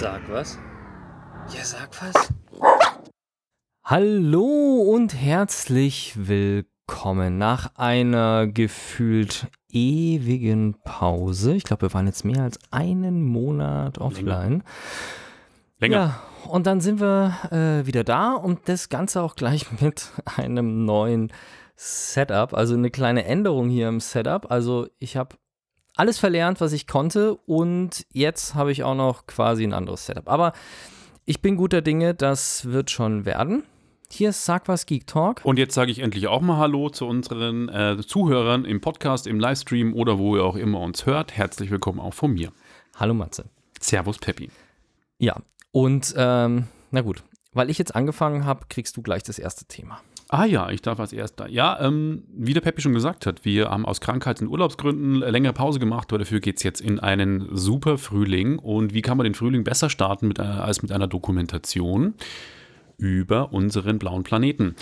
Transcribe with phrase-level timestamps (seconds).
[0.00, 0.56] Sag was.
[1.52, 2.32] Ja, sag was.
[3.82, 11.56] Hallo und herzlich willkommen nach einer gefühlt ewigen Pause.
[11.56, 14.62] Ich glaube, wir waren jetzt mehr als einen Monat offline.
[15.80, 15.96] Länger.
[15.96, 20.84] Ja, und dann sind wir äh, wieder da und das Ganze auch gleich mit einem
[20.84, 21.32] neuen
[21.74, 24.48] Setup, also eine kleine Änderung hier im Setup.
[24.48, 25.34] Also ich habe
[25.98, 30.28] alles verlernt, was ich konnte und jetzt habe ich auch noch quasi ein anderes Setup.
[30.28, 30.52] Aber
[31.24, 33.64] ich bin guter Dinge, das wird schon werden.
[34.10, 35.40] Hier ist Sag was Geek Talk.
[35.44, 39.38] Und jetzt sage ich endlich auch mal Hallo zu unseren äh, Zuhörern im Podcast, im
[39.38, 41.36] Livestream oder wo ihr auch immer uns hört.
[41.36, 42.52] Herzlich willkommen auch von mir.
[42.96, 43.46] Hallo Matze.
[43.80, 44.50] Servus Peppi.
[45.18, 45.36] Ja,
[45.72, 50.00] und ähm, na gut, weil ich jetzt angefangen habe, kriegst du gleich das erste Thema.
[50.30, 51.48] Ah ja, ich darf als erster.
[51.48, 55.54] Ja, ähm, wie der Peppi schon gesagt hat, wir haben aus Krankheits- und Urlaubsgründen längere
[55.54, 58.58] Pause gemacht, aber dafür geht es jetzt in einen super Frühling.
[58.58, 62.12] Und wie kann man den Frühling besser starten mit, einer, als mit einer Dokumentation
[62.98, 64.74] über unseren blauen Planeten?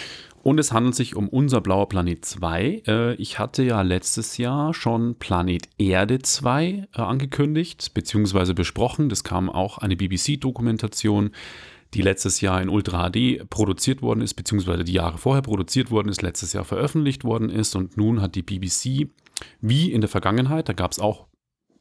[0.43, 2.83] Und es handelt sich um unser blauer Planet 2.
[2.87, 9.09] Äh, ich hatte ja letztes Jahr schon Planet Erde 2 äh, angekündigt, beziehungsweise besprochen.
[9.09, 11.31] Das kam auch eine BBC-Dokumentation
[11.95, 16.09] die letztes Jahr in Ultra HD produziert worden ist, beziehungsweise die Jahre vorher produziert worden
[16.09, 17.75] ist, letztes Jahr veröffentlicht worden ist.
[17.77, 19.09] Und nun hat die BBC,
[19.61, 21.27] wie in der Vergangenheit, da gab es auch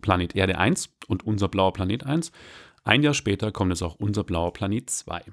[0.01, 2.31] Planet Erde 1 und unser blauer Planet 1.
[2.83, 5.23] Ein Jahr später kommt es auch unser blauer Planet 2.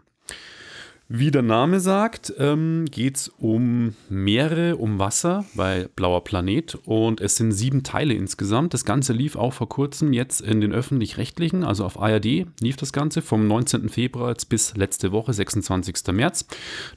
[1.15, 7.21] Wie der Name sagt, ähm, geht es um Meere, um Wasser bei Blauer Planet und
[7.21, 8.73] es sind sieben Teile insgesamt.
[8.73, 12.95] Das Ganze lief auch vor kurzem jetzt in den öffentlich-rechtlichen, also auf ARD lief das
[12.95, 13.91] Ganze vom 19.
[13.91, 16.15] Februar bis letzte Woche, 26.
[16.15, 16.47] März.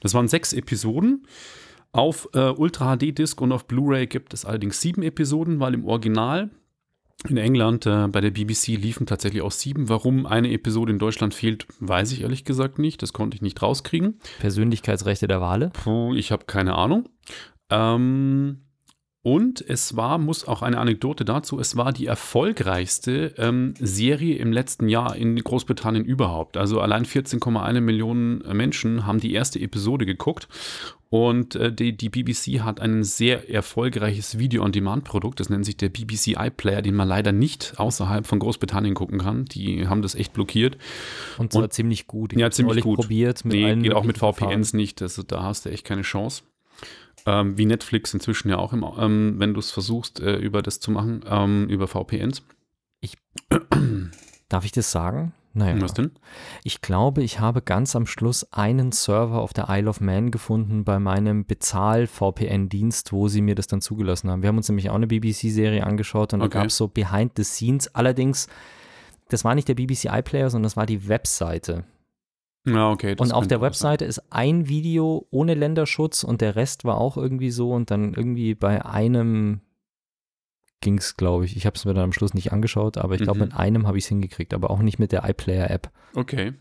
[0.00, 1.26] Das waren sechs Episoden.
[1.92, 5.84] Auf äh, Ultra HD Disc und auf Blu-ray gibt es allerdings sieben Episoden, weil im
[5.84, 6.48] Original
[7.28, 9.88] in England äh, bei der BBC liefen tatsächlich auch sieben.
[9.88, 13.02] Warum eine Episode in Deutschland fehlt, weiß ich ehrlich gesagt nicht.
[13.02, 14.20] Das konnte ich nicht rauskriegen.
[14.38, 15.70] Persönlichkeitsrechte der Wale?
[15.70, 17.08] Puh, ich habe keine Ahnung.
[17.70, 18.65] Ähm,
[19.26, 24.52] und es war, muss auch eine Anekdote dazu, es war die erfolgreichste ähm, Serie im
[24.52, 26.56] letzten Jahr in Großbritannien überhaupt.
[26.56, 30.46] Also allein 14,1 Millionen Menschen haben die erste Episode geguckt.
[31.08, 36.36] Und äh, die, die, BBC hat ein sehr erfolgreiches Video-on-Demand-Produkt, das nennt sich der BBC
[36.38, 39.44] iPlayer, den man leider nicht außerhalb von Großbritannien gucken kann.
[39.46, 40.78] Die haben das echt blockiert.
[41.36, 42.32] Und zwar Und, ziemlich gut.
[42.32, 43.00] Ich ja, ziemlich gut.
[43.00, 43.44] probiert.
[43.44, 45.02] Mit nee, geht auch mit VPNs nicht.
[45.02, 46.44] Also, da hast du echt keine Chance.
[47.26, 50.78] Ähm, wie Netflix inzwischen ja auch, im, ähm, wenn du es versuchst, äh, über das
[50.78, 52.42] zu machen, ähm, über VPNs.
[53.00, 53.16] Ich,
[54.48, 55.32] darf ich das sagen?
[55.56, 55.80] Naja.
[55.80, 56.10] Was denn?
[56.64, 60.84] Ich glaube, ich habe ganz am Schluss einen Server auf der Isle of Man gefunden
[60.84, 64.42] bei meinem Bezahl-VPN-Dienst, wo sie mir das dann zugelassen haben.
[64.42, 66.50] Wir haben uns nämlich auch eine BBC-Serie angeschaut und okay.
[66.50, 67.88] da gab es so Behind the Scenes.
[67.94, 68.48] Allerdings,
[69.30, 71.84] das war nicht der BBC iPlayer, sondern das war die Webseite.
[72.66, 73.14] Ja, okay.
[73.18, 77.50] und auf der Webseite ist ein Video ohne Länderschutz und der Rest war auch irgendwie
[77.50, 79.60] so und dann irgendwie bei einem
[80.80, 81.56] ging es, glaube ich.
[81.56, 83.44] Ich habe es mir dann am Schluss nicht angeschaut, aber ich glaube, mhm.
[83.46, 85.90] mit einem habe ich es hingekriegt, aber auch nicht mit der iPlayer-App.
[86.14, 86.54] Okay.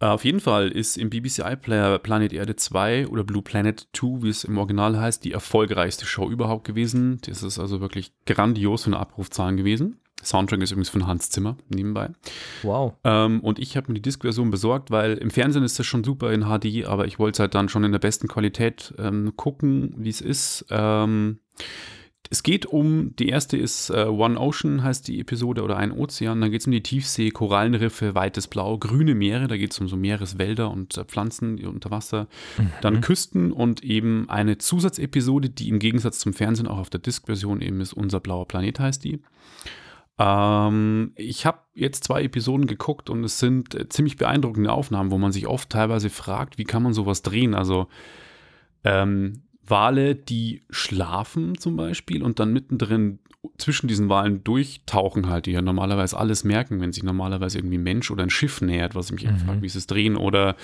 [0.00, 4.22] Äh, auf jeden Fall ist im BBC iPlayer Planet Erde 2 oder Blue Planet 2,
[4.22, 7.20] wie es im Original heißt, die erfolgreichste Show überhaupt gewesen.
[7.26, 10.00] Das ist also wirklich grandios von Abrufzahlen gewesen.
[10.24, 12.10] Soundtrack ist übrigens von Hans Zimmer nebenbei.
[12.62, 12.94] Wow.
[13.04, 16.32] Ähm, und ich habe mir die Disk-Version besorgt, weil im Fernsehen ist das schon super
[16.32, 19.94] in HD, aber ich wollte es halt dann schon in der besten Qualität ähm, gucken,
[19.96, 20.66] wie es ist.
[20.70, 21.38] Ähm,
[22.30, 26.40] es geht um, die erste ist uh, One Ocean, heißt die Episode, oder ein Ozean.
[26.40, 29.88] Da geht es um die Tiefsee, Korallenriffe, weites Blau, grüne Meere, da geht es um
[29.88, 32.26] so Meereswälder und uh, Pflanzen unter Wasser.
[32.58, 32.72] Mhm.
[32.80, 37.60] Dann Küsten und eben eine Zusatzepisode, die im Gegensatz zum Fernsehen auch auf der Disk-Version
[37.60, 39.20] eben ist, Unser blauer Planet heißt die.
[40.18, 45.18] Ähm, ich habe jetzt zwei Episoden geguckt und es sind äh, ziemlich beeindruckende Aufnahmen, wo
[45.18, 47.54] man sich oft teilweise fragt, wie kann man sowas drehen?
[47.54, 47.88] Also
[48.84, 53.18] ähm, Wale, die schlafen zum Beispiel und dann mittendrin
[53.58, 57.82] zwischen diesen Walen durchtauchen halt, die ja normalerweise alles merken, wenn sich normalerweise irgendwie ein
[57.82, 59.38] Mensch oder ein Schiff nähert, was ich mich mhm.
[59.38, 60.16] frage, wie sie es drehen.
[60.16, 60.56] Oder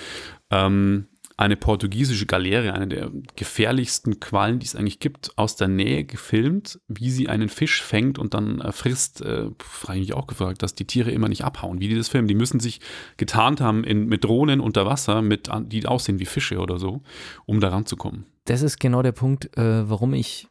[0.49, 1.07] ähm,
[1.41, 6.79] eine portugiesische Galeere, eine der gefährlichsten Quallen, die es eigentlich gibt, aus der Nähe gefilmt,
[6.87, 9.21] wie sie einen Fisch fängt und dann äh, frisst.
[9.21, 11.79] Äh, frage ich mich auch gefragt, dass die Tiere immer nicht abhauen.
[11.79, 12.27] Wie die das filmen?
[12.27, 12.79] Die müssen sich
[13.17, 17.01] getarnt haben in, mit Drohnen unter Wasser, mit, die aussehen wie Fische oder so,
[17.45, 18.25] um da ranzukommen.
[18.45, 20.47] Das ist genau der Punkt, äh, warum ich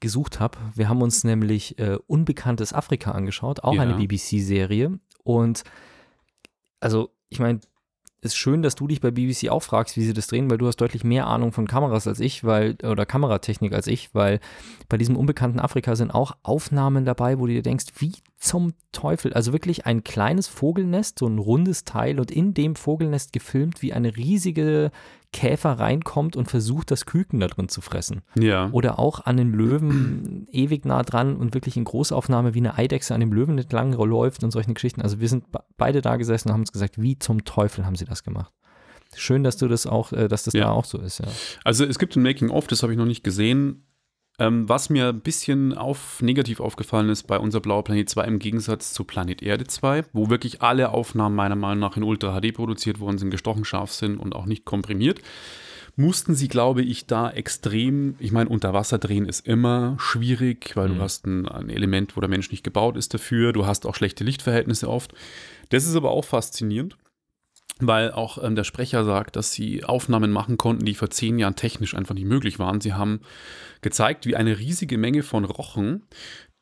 [0.00, 0.58] gesucht habe.
[0.74, 3.82] Wir haben uns nämlich äh, Unbekanntes Afrika angeschaut, auch ja.
[3.82, 4.98] eine BBC-Serie.
[5.22, 5.62] Und
[6.80, 7.60] also, ich meine,
[8.22, 10.68] ist schön, dass du dich bei BBC auch fragst, wie sie das drehen, weil du
[10.68, 14.38] hast deutlich mehr Ahnung von Kameras als ich, weil, oder Kameratechnik als ich, weil
[14.88, 19.32] bei diesem unbekannten Afrika sind auch Aufnahmen dabei, wo du dir denkst, wie zum Teufel?
[19.32, 23.92] Also wirklich ein kleines Vogelnest, so ein rundes Teil und in dem Vogelnest gefilmt, wie
[23.92, 24.92] eine riesige
[25.32, 28.22] Käfer reinkommt und versucht, das Küken da drin zu fressen.
[28.38, 28.68] Ja.
[28.72, 33.14] Oder auch an den Löwen ewig nah dran und wirklich in Großaufnahme wie eine Eidechse
[33.14, 35.00] an dem Löwen entlang läuft und solche Geschichten.
[35.02, 35.44] Also wir sind
[35.76, 38.52] beide da gesessen und haben uns gesagt, wie zum Teufel haben sie das gemacht?
[39.14, 40.64] Schön, dass du das auch, äh, dass das Ja.
[40.64, 41.26] da auch so ist, ja.
[41.64, 43.84] Also es gibt ein Making-of, das habe ich noch nicht gesehen.
[44.38, 48.38] Ähm, was mir ein bisschen auf, negativ aufgefallen ist bei unser Blauer Planet 2 im
[48.38, 52.54] Gegensatz zu Planet Erde 2, wo wirklich alle Aufnahmen meiner Meinung nach in Ultra HD
[52.54, 55.20] produziert worden sind, gestochen scharf sind und auch nicht komprimiert,
[55.94, 60.88] mussten sie, glaube ich, da extrem, ich meine, unter Wasser drehen ist immer schwierig, weil
[60.88, 60.94] Mhm.
[60.96, 63.94] du hast ein, ein Element, wo der Mensch nicht gebaut ist dafür, du hast auch
[63.94, 65.12] schlechte Lichtverhältnisse oft.
[65.68, 66.96] Das ist aber auch faszinierend
[67.86, 71.56] weil auch ähm, der Sprecher sagt, dass sie Aufnahmen machen konnten, die vor zehn Jahren
[71.56, 72.80] technisch einfach nicht möglich waren.
[72.80, 73.20] Sie haben
[73.80, 76.02] gezeigt, wie eine riesige Menge von Rochen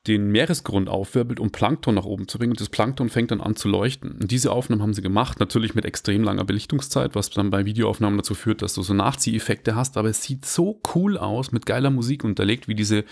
[0.07, 2.53] den Meeresgrund aufwirbelt, um Plankton nach oben zu bringen.
[2.53, 4.13] Und das Plankton fängt dann an zu leuchten.
[4.13, 8.17] Und diese Aufnahmen haben sie gemacht, natürlich mit extrem langer Belichtungszeit, was dann bei Videoaufnahmen
[8.17, 9.99] dazu führt, dass du so Nachzieheffekte hast.
[9.99, 13.05] Aber es sieht so cool aus, mit geiler Musik unterlegt, wie diese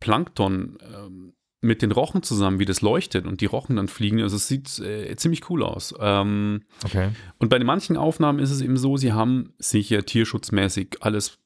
[0.00, 4.22] Plankton ähm, mit den Rochen zusammen, wie das leuchtet und die Rochen dann fliegen.
[4.22, 5.92] Also es sieht äh, ziemlich cool aus.
[6.00, 7.10] Ähm, Okay.
[7.38, 11.38] und bei manchen Aufnahmen ist es eben so, sie haben sicher tierschutzmäßig alles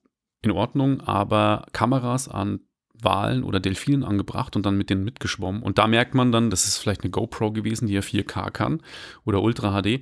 [0.43, 2.61] in Ordnung, aber Kameras an
[3.05, 5.63] Walen oder Delfinen angebracht und dann mit denen mitgeschwommen.
[5.63, 8.81] Und da merkt man dann, das ist vielleicht eine GoPro gewesen, die ja 4K kann
[9.25, 10.01] oder Ultra HD,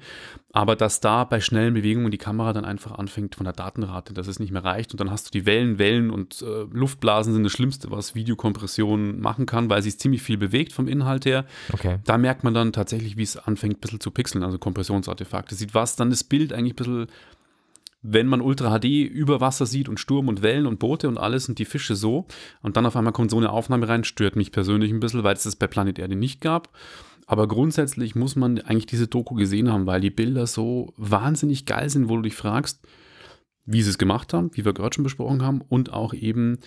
[0.52, 4.26] aber dass da bei schnellen Bewegungen die Kamera dann einfach anfängt von der Datenrate, dass
[4.26, 7.44] es nicht mehr reicht und dann hast du die Wellen, Wellen und äh, Luftblasen sind
[7.44, 11.44] das Schlimmste, was Videokompression machen kann, weil sie es ziemlich viel bewegt vom Inhalt her.
[11.73, 11.99] Okay.
[12.05, 15.55] Da merkt man dann tatsächlich, wie es anfängt, ein bisschen zu pixeln, also Kompressionsartefakte.
[15.55, 17.06] Sieht was, dann das Bild eigentlich ein bisschen,
[18.02, 21.49] wenn man Ultra HD über Wasser sieht und Sturm und Wellen und Boote und alles
[21.49, 22.26] und die Fische so
[22.62, 25.35] und dann auf einmal kommt so eine Aufnahme rein, stört mich persönlich ein bisschen, weil
[25.35, 26.70] es das bei Planet Erde nicht gab.
[27.26, 31.88] Aber grundsätzlich muss man eigentlich diese Doku gesehen haben, weil die Bilder so wahnsinnig geil
[31.88, 32.81] sind, wo du dich fragst,
[33.67, 36.58] wie sie es gemacht haben, wie wir gerade schon besprochen haben, und auch eben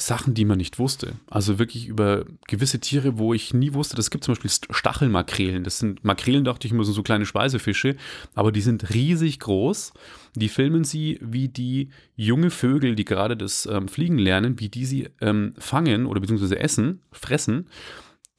[0.00, 1.14] Sachen, die man nicht wusste.
[1.28, 5.64] Also wirklich über gewisse Tiere, wo ich nie wusste, das gibt zum Beispiel Stachelmakrelen.
[5.64, 7.96] Das sind Makrelen, dachte ich immer, so kleine Speisefische,
[8.34, 9.92] aber die sind riesig groß.
[10.36, 14.86] Die filmen sie, wie die junge Vögel, die gerade das ähm, Fliegen lernen, wie die
[14.86, 17.66] sie ähm, fangen oder beziehungsweise essen, fressen.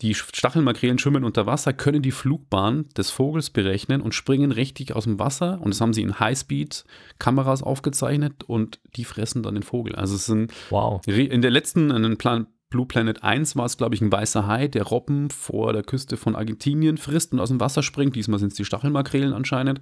[0.02, 5.04] Die Stachelmakrelen schwimmen unter Wasser, können die Flugbahn des Vogels berechnen und springen richtig aus
[5.04, 5.60] dem Wasser.
[5.62, 9.96] Und das haben sie in Highspeed-Kameras aufgezeichnet und die fressen dann den Vogel.
[9.96, 11.06] Also es sind Wow.
[11.06, 14.46] in der letzten, in den Plan Blue Planet 1 war es, glaube ich, ein weißer
[14.46, 18.16] Hai, der Robben vor der Küste von Argentinien frisst und aus dem Wasser springt.
[18.16, 19.82] Diesmal sind es die Stachelmakrelen anscheinend.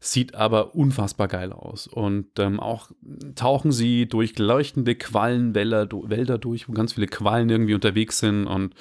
[0.00, 1.86] Sieht aber unfassbar geil aus.
[1.86, 2.90] Und ähm, auch
[3.34, 8.74] tauchen sie durch leuchtende Quallenwälder Wälder durch, wo ganz viele Quallen irgendwie unterwegs sind und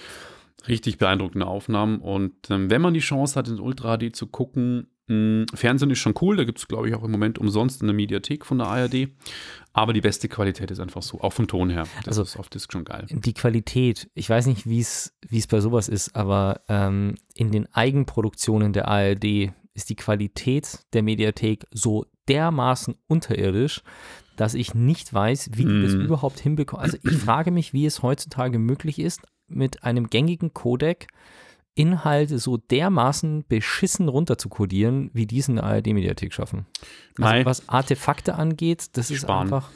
[0.67, 1.99] richtig beeindruckende Aufnahmen.
[1.99, 5.99] Und ähm, wenn man die Chance hat, in Ultra HD zu gucken, mh, Fernsehen ist
[5.99, 6.35] schon cool.
[6.37, 9.07] Da gibt es, glaube ich, auch im Moment umsonst in der Mediathek von der ARD.
[9.73, 11.83] Aber die beste Qualität ist einfach so, auch vom Ton her.
[11.99, 13.05] Das Also- ist auf Disc schon geil.
[13.09, 15.13] Die Qualität, ich weiß nicht, wie es
[15.49, 21.65] bei sowas ist, aber ähm, in den Eigenproduktionen der ARD ist die Qualität der Mediathek
[21.71, 23.81] so dermaßen unterirdisch,
[24.35, 26.01] dass ich nicht weiß, wie die das Mhm.
[26.01, 26.83] überhaupt hinbekommen.
[26.83, 31.07] Also ich frage mich, wie es heutzutage möglich ist, mit einem gängigen Codec
[31.75, 36.65] Inhalte so dermaßen beschissen runterzukodieren, wie dies in der ARD-Mediathek schaffen.
[37.17, 37.45] Also Nein.
[37.45, 39.43] was Artefakte angeht, das Die ist sparen.
[39.47, 39.69] einfach.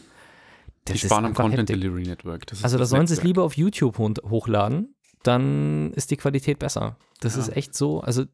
[0.87, 1.81] Die Das ist sparen am einfach Content heftig.
[1.81, 2.45] Delivery Network.
[2.47, 6.97] Das Also da sollen sie es lieber auf YouTube hochladen, dann ist die Qualität besser.
[7.21, 7.41] Das Ja.
[7.43, 8.25] ist echt so, also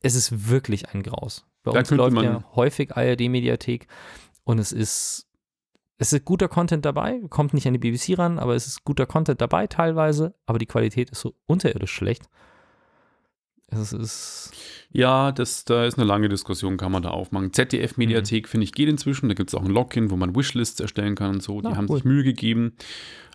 [0.00, 1.44] es ist wirklich ein Graus.
[1.62, 3.86] Bei Da uns läuft ja häufig ARD-Mediathek
[4.44, 5.25] und es ist,
[5.98, 9.06] es ist guter Content dabei, kommt nicht an die BBC ran, aber es ist guter
[9.06, 12.28] Content dabei teilweise, aber die Qualität ist so unterirdisch schlecht.
[13.68, 14.52] Es ist,
[14.92, 17.46] Ja, das, da ist eine lange Diskussion, kann man da aufmachen.
[17.48, 17.52] Mhm.
[17.52, 19.28] ZDF-Mediathek, finde ich, geht inzwischen.
[19.28, 21.60] Da gibt es auch ein Login, wo man Wishlists erstellen kann und so.
[21.60, 21.96] Die Ah, haben cool.
[21.96, 22.76] sich Mühe gegeben.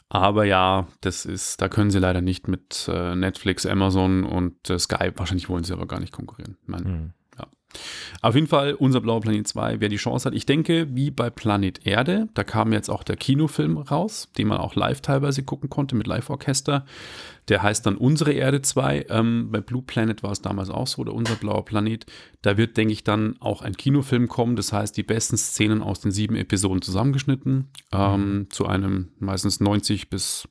[0.07, 4.79] Aber ja, das ist, da können sie leider nicht mit äh, Netflix, Amazon und äh,
[4.79, 6.57] Skype, wahrscheinlich wollen sie aber gar nicht konkurrieren.
[6.61, 7.13] Ich meine,
[7.43, 7.61] hm.
[8.21, 10.35] Auf jeden Fall, unser Blauer Planet 2, wer die Chance hat.
[10.35, 14.57] Ich denke, wie bei Planet Erde, da kam jetzt auch der Kinofilm raus, den man
[14.57, 16.85] auch live teilweise gucken konnte mit Live-Orchester.
[17.47, 19.07] Der heißt dann Unsere Erde 2.
[19.09, 22.05] Ähm, bei Blue Planet war es damals auch so, oder Unser Blauer Planet.
[22.41, 24.55] Da wird, denke ich, dann auch ein Kinofilm kommen.
[24.55, 27.69] Das heißt, die besten Szenen aus den sieben Episoden zusammengeschnitten.
[27.91, 30.47] Ähm, zu einem meistens 90 bis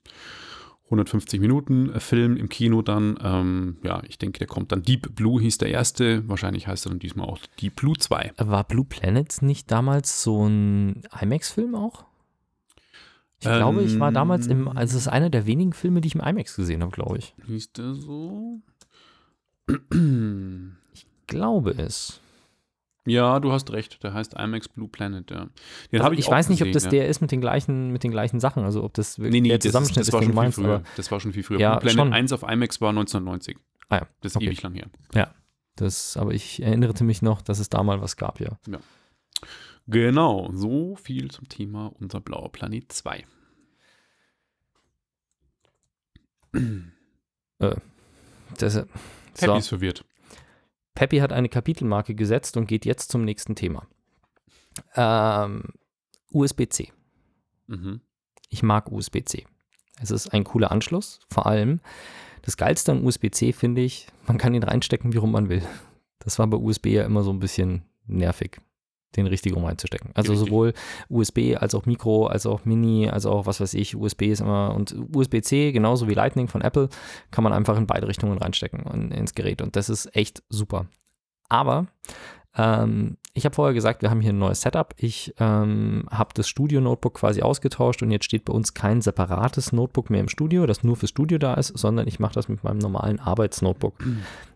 [0.91, 3.17] 150 Minuten äh, Film im Kino dann.
[3.23, 4.83] Ähm, ja, ich denke, der kommt dann.
[4.83, 6.29] Deep Blue hieß der erste.
[6.29, 8.33] Wahrscheinlich heißt er dann diesmal auch Deep Blue 2.
[8.39, 12.05] War Blue Planet nicht damals so ein IMAX-Film auch?
[13.39, 14.77] Ich glaube, ich war damals im, Ähm.
[14.77, 17.35] also es ist einer der wenigen Filme, die ich im IMAX gesehen habe, glaube ich.
[17.47, 18.61] Hieß der so?
[21.27, 22.21] Glaube es.
[23.07, 24.03] Ja, du hast recht.
[24.03, 25.49] Der heißt IMAX Blue Planet, ja.
[25.91, 26.91] Den Also ich ich, weiß nicht, ob gesehen, das ja.
[26.91, 29.49] der ist mit den gleichen, mit den gleichen Sachen, also ob das wirklich Nee, nee,
[29.49, 30.97] der das, ist, Zusammenschnitt das war ist, den schon du viel meinst, früher.
[30.97, 31.61] Das war schon viel früher.
[31.61, 32.13] Ja, Blue Planet schon.
[32.13, 33.57] 1 auf IMAX war 1990.
[33.89, 34.47] Ah ja, Das ist okay.
[34.47, 34.91] ewig lang her.
[35.77, 38.59] das, aber ich erinnerte mich noch, dass es da mal was gab, ja.
[39.87, 43.25] Genau, so viel zum Thema Unser blauer Planet 2.
[48.57, 48.87] Das, Happy
[49.37, 50.05] so, ist verwirrt.
[50.95, 53.87] Peppy hat eine Kapitelmarke gesetzt und geht jetzt zum nächsten Thema.
[54.95, 55.65] Ähm,
[56.33, 56.93] USB-C.
[57.67, 58.01] Mhm.
[58.49, 59.47] Ich mag USB-C.
[60.01, 61.21] Es ist ein cooler Anschluss.
[61.29, 61.81] Vor allem,
[62.43, 65.63] das Geilste an USB-C finde ich, man kann ihn reinstecken, wie rum man will.
[66.19, 68.59] Das war bei USB ja immer so ein bisschen nervig,
[69.17, 70.11] den richtig rum reinzustecken.
[70.15, 70.49] Also Richtig.
[70.49, 70.73] sowohl
[71.09, 74.75] USB als auch Micro, als auch Mini, als auch was weiß ich, USB ist immer
[74.75, 76.89] und USB-C, genauso wie Lightning von Apple,
[77.31, 79.63] kann man einfach in beide Richtungen reinstecken und, ins Gerät.
[79.63, 80.87] Und das ist echt super.
[81.49, 81.87] Aber
[82.57, 84.95] ähm, ich habe vorher gesagt, wir haben hier ein neues Setup.
[84.97, 90.11] Ich ähm, habe das Studio-Notebook quasi ausgetauscht und jetzt steht bei uns kein separates Notebook
[90.11, 92.79] mehr im Studio, das nur fürs Studio da ist, sondern ich mache das mit meinem
[92.79, 93.95] normalen Arbeitsnotebook.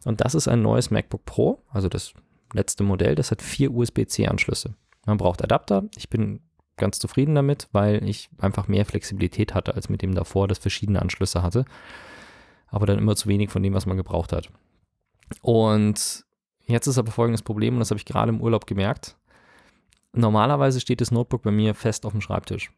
[0.05, 2.15] Und das ist ein neues MacBook Pro, also das
[2.55, 4.75] letzte Modell, das hat vier USB-C-Anschlüsse.
[5.07, 5.85] Man braucht Adapter.
[5.97, 6.41] Ich bin
[6.77, 11.01] ganz zufrieden damit, weil ich einfach mehr Flexibilität hatte als mit dem davor, das verschiedene
[11.01, 11.65] Anschlüsse hatte.
[12.69, 14.49] Aber dann immer zu wenig von dem, was man gebraucht hat.
[15.43, 16.25] Und
[16.67, 19.17] jetzt ist aber folgendes Problem, und das habe ich gerade im Urlaub gemerkt.
[20.13, 22.71] Normalerweise steht das Notebook bei mir fest auf dem Schreibtisch.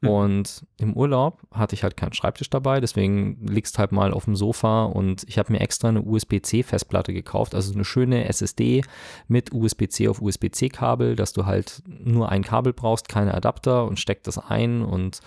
[0.00, 0.08] Hm.
[0.08, 4.36] Und im Urlaub hatte ich halt keinen Schreibtisch dabei, deswegen liegst halt mal auf dem
[4.36, 8.82] Sofa und ich habe mir extra eine USB-C-Festplatte gekauft, also eine schöne SSD
[9.28, 14.26] mit USB-C auf USB-C-Kabel, dass du halt nur ein Kabel brauchst, keine Adapter und steckt
[14.26, 15.20] das ein und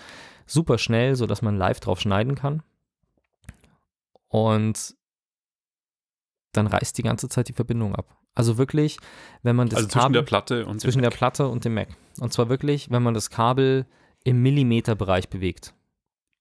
[0.46, 2.62] super schnell, sodass man live drauf schneiden kann.
[4.28, 4.96] Und
[6.52, 8.16] dann reißt die ganze Zeit die Verbindung ab.
[8.34, 8.98] Also wirklich,
[9.42, 11.74] wenn man das also zwischen Kabel der Platte und zwischen dem der Platte und dem
[11.74, 11.88] Mac.
[12.18, 13.86] Und zwar wirklich, wenn man das Kabel
[14.24, 15.74] im Millimeterbereich bewegt.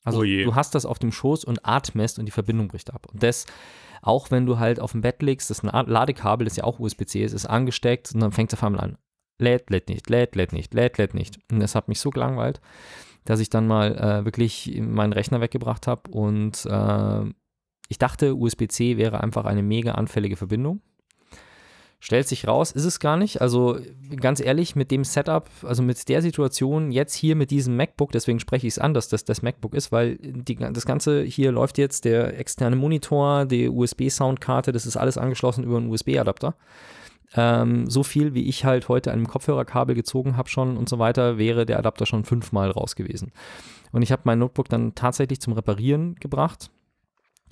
[0.03, 3.07] Also Oh du hast das auf dem Schoß und atmest und die Verbindung bricht ab.
[3.11, 3.45] Und das,
[4.01, 7.33] auch wenn du halt auf dem Bett liegst, das Ladekabel, das ja auch USB-C ist,
[7.33, 8.97] ist angesteckt und dann fängt es auf einmal an.
[9.39, 11.39] Lädt, lädt nicht, lädt, lädt nicht, lädt, lädt nicht.
[11.51, 12.61] Und das hat mich so gelangweilt,
[13.25, 17.33] dass ich dann mal äh, wirklich meinen Rechner weggebracht habe und äh,
[17.89, 20.81] ich dachte, USB-C wäre einfach eine mega anfällige Verbindung.
[22.03, 23.39] Stellt sich raus, ist es gar nicht.
[23.39, 23.77] Also
[24.19, 28.41] ganz ehrlich, mit dem Setup, also mit der Situation jetzt hier mit diesem MacBook, deswegen
[28.41, 31.77] spreche ich es an, dass das das MacBook ist, weil die, das Ganze hier läuft
[31.77, 36.55] jetzt, der externe Monitor, die USB-Soundkarte, das ist alles angeschlossen über einen USB-Adapter.
[37.35, 40.99] Ähm, so viel, wie ich halt heute an einem Kopfhörerkabel gezogen habe schon und so
[40.99, 43.31] weiter, wäre der Adapter schon fünfmal raus gewesen.
[43.93, 46.69] Und ich habe mein Notebook dann tatsächlich zum Reparieren gebracht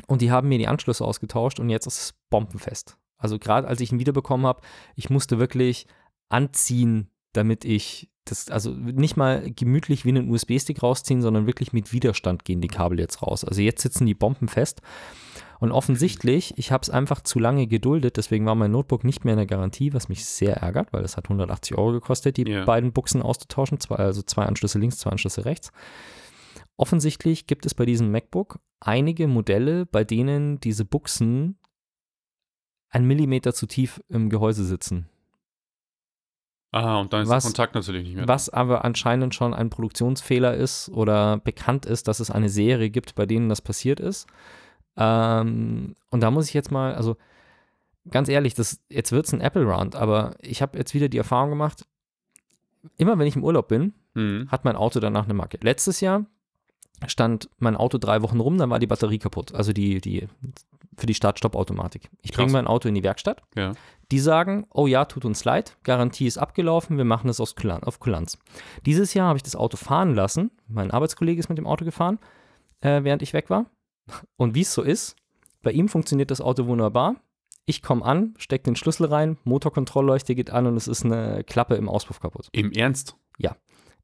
[0.08, 2.98] und die haben mir die Anschlüsse ausgetauscht und jetzt ist es bombenfest.
[3.21, 4.61] Also gerade als ich ihn wiederbekommen habe,
[4.95, 5.87] ich musste wirklich
[6.29, 11.91] anziehen, damit ich das, also nicht mal gemütlich wie einen USB-Stick rausziehen, sondern wirklich mit
[11.91, 13.43] Widerstand gehen die Kabel jetzt raus.
[13.43, 14.81] Also jetzt sitzen die Bomben fest.
[15.59, 19.33] Und offensichtlich, ich habe es einfach zu lange geduldet, deswegen war mein Notebook nicht mehr
[19.35, 22.65] in der Garantie, was mich sehr ärgert, weil es hat 180 Euro gekostet, die Ja.
[22.65, 25.71] beiden Buchsen auszutauschen, zwei, also zwei Anschlüsse links, zwei Anschlüsse rechts.
[26.77, 31.57] Offensichtlich gibt es bei diesem MacBook einige Modelle, bei denen diese Buchsen
[32.91, 35.07] ein Millimeter zu tief im Gehäuse sitzen.
[36.74, 38.27] Ah, und dann ist Was- der Kontakt natürlich nicht mehr.
[38.27, 43.15] Was aber anscheinend schon ein Produktionsfehler ist oder bekannt ist, dass es eine Serie gibt,
[43.15, 44.27] bei denen das passiert ist.
[44.95, 47.17] Ähm, und da muss ich jetzt mal, also
[48.10, 51.17] ganz ehrlich, das, jetzt wird es ein Apple Round, aber ich habe jetzt wieder die
[51.17, 51.86] Erfahrung gemacht,
[52.98, 54.50] immer wenn ich im Urlaub bin, Mhm.
[54.51, 55.57] hat mein Auto danach eine Macke.
[55.62, 56.25] Letztes Jahr
[57.07, 59.53] stand mein Auto drei Wochen rum, dann war die Batterie kaputt.
[59.53, 60.27] Also die, die
[60.98, 62.10] für die Start-Stopp-Automatik.
[62.21, 63.41] Ich bringe mein Auto in die Werkstatt.
[63.55, 63.74] Ja.
[64.12, 67.83] Die sagen, oh ja, tut uns leid, Garantie ist abgelaufen, wir machen es aus Kulan
[67.83, 68.38] auf Kulanz.
[68.86, 70.51] Dieses Jahr habe ich das Auto fahren lassen.
[70.67, 72.19] Mein Arbeitskollege ist mit dem Auto gefahren,
[72.81, 73.67] äh, während ich weg war.
[74.36, 75.15] Und wie es so ist,
[75.62, 77.15] bei ihm funktioniert das Auto wunderbar.
[77.65, 81.75] Ich komme an, stecke den Schlüssel rein, Motorkontrollleuchte geht an und es ist eine Klappe
[81.75, 82.50] im Auspuff kaputt.
[82.51, 83.15] Im Ernst?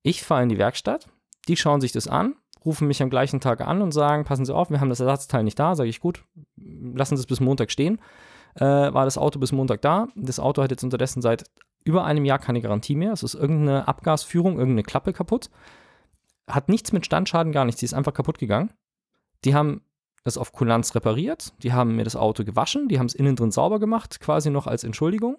[0.03, 1.09] Ich fahre in die Werkstatt,
[1.49, 2.35] die schauen sich das an,
[2.67, 5.43] rufen mich am gleichen Tag an und sagen, passen Sie auf, wir haben das Ersatzteil
[5.43, 5.73] nicht da.
[5.73, 6.25] Sage ich, gut,
[6.57, 7.99] lassen Sie es bis Montag stehen.
[8.55, 10.07] Äh, war das Auto bis Montag da.
[10.15, 11.45] Das Auto hat jetzt unterdessen seit
[11.85, 13.13] über einem Jahr keine Garantie mehr.
[13.13, 15.49] Es ist irgendeine Abgasführung, irgendeine Klappe kaputt.
[16.49, 17.79] Hat nichts mit Standschaden, gar nichts.
[17.79, 18.73] Die ist einfach kaputt gegangen.
[19.45, 19.81] Die haben
[20.25, 21.53] das auf Kulanz repariert.
[21.63, 22.89] Die haben mir das Auto gewaschen.
[22.89, 25.37] Die haben es innen drin sauber gemacht, quasi noch als Entschuldigung.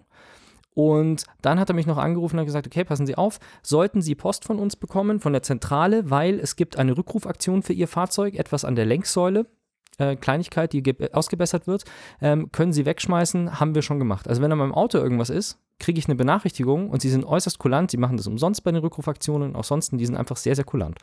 [0.73, 4.01] Und dann hat er mich noch angerufen und hat gesagt, okay, passen Sie auf, sollten
[4.01, 7.87] Sie Post von uns bekommen, von der Zentrale, weil es gibt eine Rückrufaktion für Ihr
[7.87, 9.47] Fahrzeug, etwas an der Lenksäule,
[9.97, 11.85] äh, Kleinigkeit, die ausgebessert wird,
[12.21, 14.27] ähm, können Sie wegschmeißen, haben wir schon gemacht.
[14.27, 17.57] Also wenn an meinem Auto irgendwas ist, kriege ich eine Benachrichtigung und sie sind äußerst
[17.57, 20.65] kulant, sie machen das umsonst bei den Rückrufaktionen, auch sonst, die sind einfach sehr, sehr
[20.65, 20.97] kulant.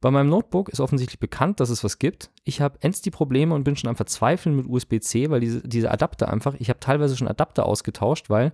[0.00, 2.30] Bei meinem Notebook ist offensichtlich bekannt, dass es was gibt.
[2.44, 5.90] Ich habe ends die Probleme und bin schon am Verzweifeln mit USB-C, weil diese, diese
[5.90, 8.52] Adapter einfach, ich habe teilweise schon Adapter ausgetauscht, weil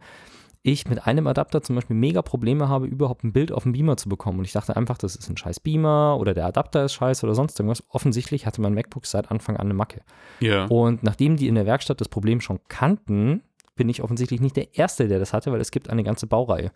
[0.64, 3.96] ich mit einem Adapter zum Beispiel mega Probleme habe, überhaupt ein Bild auf dem Beamer
[3.96, 4.38] zu bekommen.
[4.38, 7.34] Und ich dachte einfach, das ist ein scheiß Beamer oder der Adapter ist scheiße oder
[7.34, 7.82] sonst irgendwas.
[7.88, 10.02] Offensichtlich hatte mein MacBook seit Anfang an eine Macke.
[10.38, 10.66] Ja.
[10.66, 13.42] Und nachdem die in der Werkstatt das Problem schon kannten,
[13.74, 16.70] bin ich offensichtlich nicht der Erste, der das hatte, weil es gibt eine ganze Baureihe.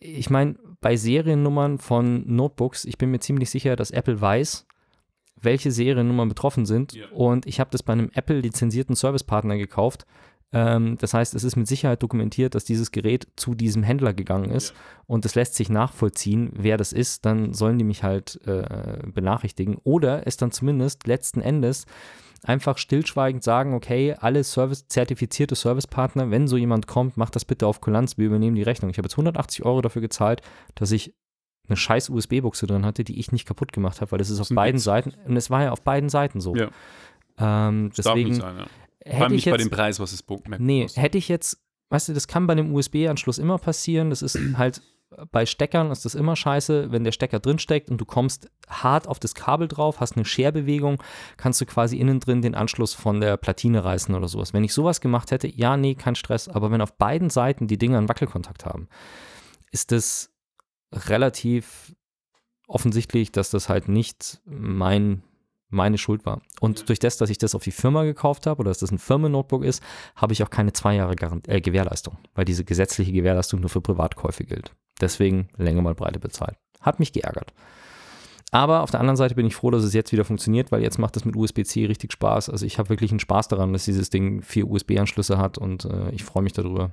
[0.00, 4.66] Ich meine, bei Seriennummern von Notebooks, ich bin mir ziemlich sicher, dass Apple weiß,
[5.40, 6.94] welche Seriennummern betroffen sind.
[6.94, 7.06] Ja.
[7.10, 10.06] Und ich habe das bei einem Apple-lizenzierten Servicepartner gekauft.
[10.52, 14.50] Ähm, das heißt, es ist mit Sicherheit dokumentiert, dass dieses Gerät zu diesem Händler gegangen
[14.50, 14.74] ist.
[15.06, 17.26] Und es lässt sich nachvollziehen, wer das ist.
[17.26, 19.78] Dann sollen die mich halt äh, benachrichtigen.
[19.84, 21.86] Oder es dann zumindest letzten Endes
[22.42, 27.66] einfach stillschweigend sagen, okay, alle Service, zertifizierte Servicepartner, wenn so jemand kommt, macht das bitte
[27.66, 28.90] auf Kulanz, wir übernehmen die Rechnung.
[28.90, 30.42] Ich habe jetzt 180 Euro dafür gezahlt,
[30.74, 31.14] dass ich
[31.68, 34.40] eine scheiß USB-Buchse drin hatte, die ich nicht kaputt gemacht habe, weil das ist Das
[34.40, 34.84] auf ist ein beiden Witz.
[34.84, 36.54] Seiten, und es war ja auf beiden Seiten so.
[36.56, 36.70] Ja.
[37.38, 38.66] Ähm, Das darf nicht deswegen sein, ja.
[38.66, 41.02] Vor allem hätte ich nicht bei jetzt, dem Preis, was das Book Mac nee, kostet.
[41.02, 44.82] hätte ich jetzt, weißt du, das kann bei einem USB-Anschluss immer passieren, das ist halt,
[45.30, 49.08] bei Steckern ist das immer scheiße, wenn der Stecker drin steckt und du kommst hart
[49.08, 51.02] auf das Kabel drauf, hast eine Scherbewegung,
[51.36, 54.52] kannst du quasi innen drin den Anschluss von der Platine reißen oder sowas.
[54.52, 57.78] Wenn ich sowas gemacht hätte, ja, nee, kein Stress, aber wenn auf beiden Seiten die
[57.78, 58.88] Dinger einen Wackelkontakt haben,
[59.70, 60.30] ist das
[60.92, 61.94] relativ
[62.66, 65.22] offensichtlich, dass das halt nicht mein,
[65.70, 66.42] meine Schuld war.
[66.60, 68.98] Und durch das, dass ich das auf die Firma gekauft habe oder dass das ein
[68.98, 69.82] Firmen-Notebook ist,
[70.14, 73.80] habe ich auch keine zwei Jahre Garant äh, Gewährleistung, weil diese gesetzliche Gewährleistung nur für
[73.80, 74.74] Privatkäufe gilt.
[75.00, 76.56] Deswegen Länge mal Breite bezahlt.
[76.80, 77.52] Hat mich geärgert.
[78.50, 80.98] Aber auf der anderen Seite bin ich froh, dass es jetzt wieder funktioniert, weil jetzt
[80.98, 82.48] macht es mit USB-C richtig Spaß.
[82.48, 86.10] Also ich habe wirklich einen Spaß daran, dass dieses Ding vier USB-Anschlüsse hat und äh,
[86.12, 86.92] ich freue mich darüber.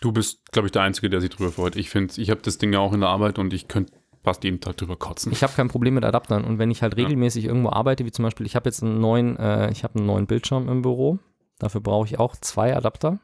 [0.00, 1.76] Du bist, glaube ich, der Einzige, der sich drüber freut.
[1.76, 3.92] Ich finde, ich habe das Ding ja auch in der Arbeit und ich könnte
[4.24, 5.30] fast jeden Tag drüber kotzen.
[5.30, 7.04] Ich habe kein Problem mit Adaptern und wenn ich halt Ja.
[7.04, 10.06] regelmäßig irgendwo arbeite, wie zum Beispiel, ich habe jetzt einen neuen, äh, ich habe einen
[10.06, 11.18] neuen Bildschirm im Büro.
[11.60, 13.20] Dafür brauche ich auch zwei Adapter.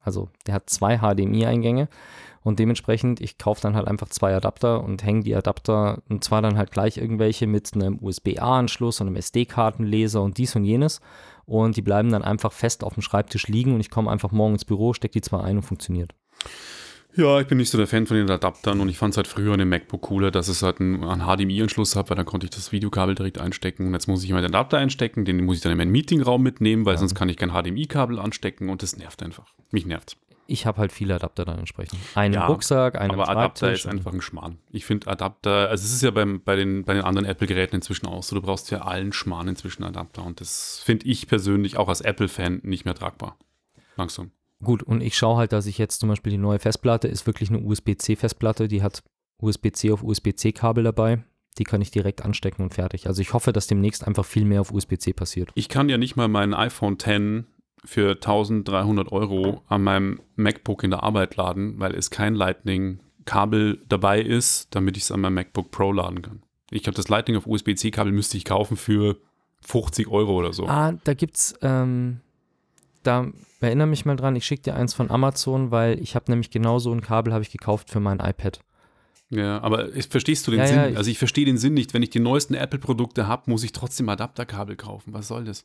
[0.00, 1.88] Also der hat zwei HDMI-Eingänge
[2.44, 6.42] und dementsprechend, ich kaufe dann halt einfach zwei Adapter und hänge die Adapter und zwar
[6.42, 11.00] dann halt gleich irgendwelche mit einem USB-A-Anschluss und einem SD-Kartenleser und dies und jenes
[11.46, 14.52] und die bleiben dann einfach fest auf dem Schreibtisch liegen und ich komme einfach morgen
[14.54, 16.12] ins Büro, stecke die zwei ein und funktioniert.
[17.16, 19.28] Ja, ich bin nicht so der Fan von den Adaptern und ich fand es halt
[19.28, 22.46] früher in dem MacBook cooler, dass es halt einen, einen HDMI-Anschluss hat, weil dann konnte
[22.46, 23.86] ich das Videokabel direkt einstecken.
[23.86, 26.42] Und jetzt muss ich immer den Adapter einstecken, den muss ich dann in meinen Meetingraum
[26.42, 26.98] mitnehmen, weil Ja.
[26.98, 29.52] sonst kann ich kein HDMI-Kabel anstecken und das nervt einfach.
[29.70, 30.16] Mich nervt.
[30.46, 31.98] Ich habe halt viele Adapter dann entsprechend.
[32.14, 34.58] Einen Ja, Rucksack, einen Aber Adapter ist einfach ein Schmarrn.
[34.70, 38.06] Ich finde Adapter, also es ist ja beim, bei, den, bei den anderen Apple-Geräten inzwischen
[38.06, 41.88] auch so, du brauchst ja allen Schmarrn inzwischen Adapter und das finde ich persönlich auch
[41.88, 43.38] als Apple-Fan nicht mehr tragbar.
[43.96, 44.32] Langsam.
[44.62, 47.50] Gut, und ich schaue halt, dass ich jetzt zum Beispiel die neue Festplatte ist wirklich
[47.50, 49.02] eine USB-C-Festplatte, die hat
[49.40, 51.24] USB-C auf USB-C-Kabel dabei.
[51.58, 53.06] Die kann ich direkt anstecken und fertig.
[53.06, 55.50] Also ich hoffe, dass demnächst einfach viel mehr auf USB-C passiert.
[55.54, 57.44] Ich kann ja nicht mal mein iPhone X
[57.84, 64.20] für 1300 Euro an meinem MacBook in der Arbeit laden, weil es kein Lightning-Kabel dabei
[64.20, 66.42] ist, damit ich es an meinem MacBook Pro laden kann.
[66.70, 69.16] Ich glaube, das Lightning auf USB-C-Kabel müsste ich kaufen für
[69.62, 70.66] 50 Euro oder so.
[70.66, 72.20] Ah, da gibt's, ähm,
[73.02, 73.26] da
[73.60, 76.78] erinnere mich mal dran, ich schicke dir eins von Amazon, weil ich habe nämlich genau
[76.78, 78.60] so ein Kabel habe ich gekauft für mein iPad.
[79.30, 80.76] Ja, aber ich- verstehst du den Ja, Sinn?
[80.76, 81.94] ja, ich- also ich verstehe den Sinn nicht.
[81.94, 85.12] Wenn ich die neuesten Apple-Produkte habe, muss ich trotzdem Adapterkabel kaufen.
[85.14, 85.64] Was soll das?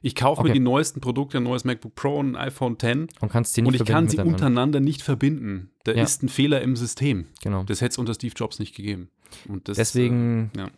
[0.00, 0.58] Ich kaufe mir Okay.
[0.58, 3.68] die neuesten Produkte, ein neues MacBook Pro und ein iPhone X Und kannst die nicht
[3.68, 5.70] und ich kann sie untereinander nicht verbinden.
[5.84, 6.02] Da Ja.
[6.04, 7.26] ist ein Fehler im System.
[7.42, 7.64] Genau.
[7.64, 9.10] Das hätte es unter Steve Jobs nicht gegeben.
[9.48, 10.68] Und das, Deswegen, äh, ja.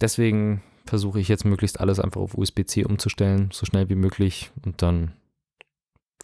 [0.00, 4.82] deswegen versuche ich jetzt möglichst alles einfach auf USB-C umzustellen, so schnell wie möglich und
[4.82, 5.12] dann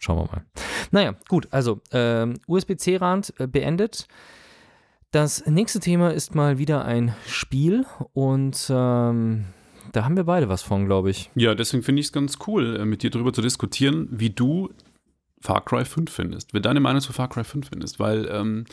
[0.01, 0.45] schauen wir mal.
[0.91, 4.07] Naja, gut, also ähm, USB-C-Rand äh, beendet.
[5.11, 9.45] Das nächste Thema ist mal wieder ein Spiel und ähm,
[9.91, 11.29] da haben wir beide was von, glaube ich.
[11.35, 14.69] ja, deswegen finde ich es ganz cool, äh, mit dir darüber zu diskutieren, wie du
[15.41, 18.65] Far Cry 5 findest, wie deine Meinung zu Far Cry 5 findest, weil ähm,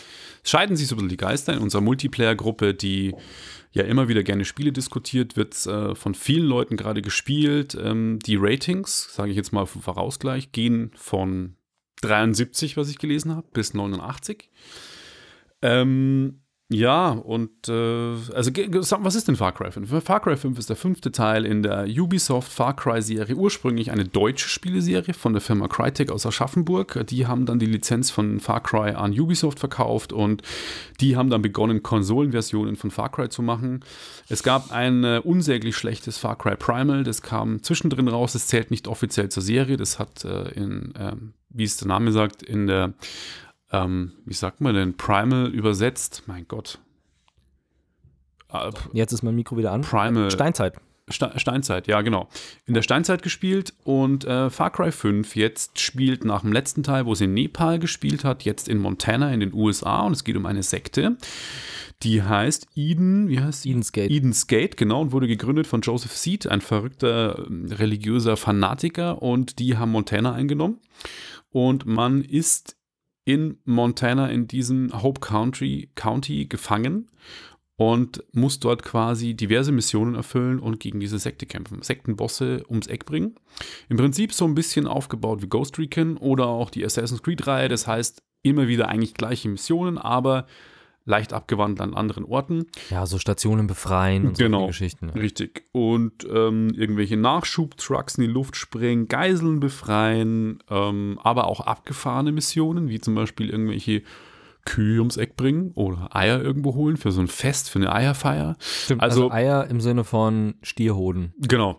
[0.43, 3.15] scheiden sich so ein bisschen die Geister in unserer Multiplayer-Gruppe, die
[3.73, 7.77] ja immer wieder gerne Spiele diskutiert, wird äh, von vielen Leuten gerade gespielt.
[7.81, 11.57] Ähm, die Ratings, sage ich jetzt mal vorausgleich, gehen von
[12.01, 14.51] 73, was ich gelesen habe, bis 89.
[15.63, 18.51] Ähm, Ja, und äh, also
[18.99, 20.03] was ist denn Far Cry 5?
[20.03, 24.49] Far Cry 5 ist der fünfte Teil in der Ubisoft Far Cry-Serie, ursprünglich eine deutsche
[24.49, 27.07] Spieleserie von der Firma Crytek aus Aschaffenburg.
[27.07, 30.43] Die haben dann die Lizenz von Far Cry an Ubisoft verkauft und
[31.01, 33.85] die haben dann begonnen, Konsolenversionen von Far Cry zu machen.
[34.29, 38.73] Es gab ein äh, unsäglich schlechtes Far Cry Primal, das kam zwischendrin raus, das zählt
[38.73, 42.67] nicht offiziell zur Serie, das hat äh, in, ähm, wie es der Name sagt, in
[42.67, 42.95] der
[43.85, 46.79] ähm, wie sagt man denn, Primal übersetzt, mein Gott.
[48.53, 49.83] Äh, Jetzt ist mein Mikro wieder an.
[49.83, 50.31] Primal.
[50.31, 50.75] Steinzeit.
[51.09, 52.29] Ste Steinzeit, ja, genau.
[52.65, 57.07] In der Steinzeit gespielt und äh, Far Cry 5 jetzt spielt nach dem letzten Teil,
[57.07, 60.37] wo es in Nepal gespielt hat, jetzt in Montana in den USA und es geht
[60.37, 61.17] um eine Sekte,
[62.03, 63.71] die heißt Eden, wie heißt sie?
[63.71, 64.11] Eden's Gate.
[64.11, 69.61] Eden's Gate, genau, und wurde gegründet von Joseph Seed, ein verrückter ähm, religiöser Fanatiker und
[69.61, 70.81] die haben Montana eingenommen
[71.51, 72.76] und man ist
[73.27, 77.11] in Montana in diesem Hope County, County gefangen
[77.75, 81.83] und muss dort quasi diverse Missionen erfüllen und gegen diese Sekte kämpfen.
[81.83, 83.35] Sektenbosse ums Eck bringen.
[83.89, 87.69] Im Prinzip so ein bisschen aufgebaut wie Ghost Recon oder auch die Assassin's Creed-Reihe.
[87.69, 90.47] Das heißt, immer wieder eigentlich gleiche Missionen, aber
[91.07, 92.67] leicht abgewandelt an anderen Orten.
[92.91, 94.61] Ja, so Stationen befreien und Genau.
[94.63, 95.09] so Geschichten.
[95.15, 95.21] Ja.
[95.21, 95.65] Richtig.
[95.73, 102.89] Und ähm, irgendwelche Nachschubtrucks in die Luft springen, Geiseln befreien, ähm, aber auch abgefahrene Missionen,
[102.89, 104.03] wie zum Beispiel irgendwelche
[104.65, 108.57] Kühe ums Eck bringen oder Eier irgendwo holen für so ein Fest, für eine Eierfeier.
[108.59, 111.33] Stimmt, Also- also, Eier im Sinne von Stierhoden.
[111.39, 111.79] Genau.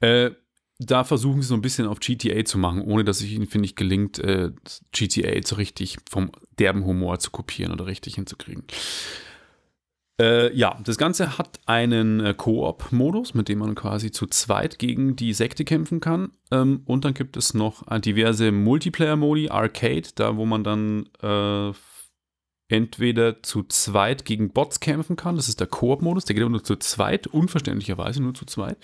[0.00, 0.32] Äh,
[0.78, 3.66] da versuchen sie so ein bisschen auf GTA zu machen, ohne dass es ihnen, finde
[3.66, 4.52] ich, gelingt, äh,
[4.92, 8.64] GTA so richtig vom derben Humor zu kopieren oder richtig hinzukriegen.
[10.20, 15.14] Äh, ja, das Ganze hat einen äh, Koop-Modus, mit dem man quasi zu zweit gegen
[15.14, 16.32] die Sekte kämpfen kann.
[16.50, 21.72] Ähm, und dann gibt es noch äh, diverse Multiplayer-Modi, Arcade, da wo man dann äh,
[22.68, 25.36] entweder zu zweit gegen Bots kämpfen kann.
[25.36, 28.78] Das ist der Koop-Modus, der geht aber nur zu zweit, unverständlicherweise nur zu zweit.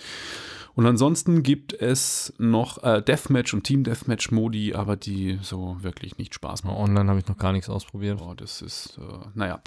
[0.75, 6.17] Und ansonsten gibt es noch äh, Deathmatch und Team Deathmatch Modi, aber die so wirklich
[6.17, 6.77] nicht Spaß machen.
[6.77, 8.19] Online habe ich noch gar nichts ausprobiert.
[8.21, 9.61] Oh, das ist, äh, naja.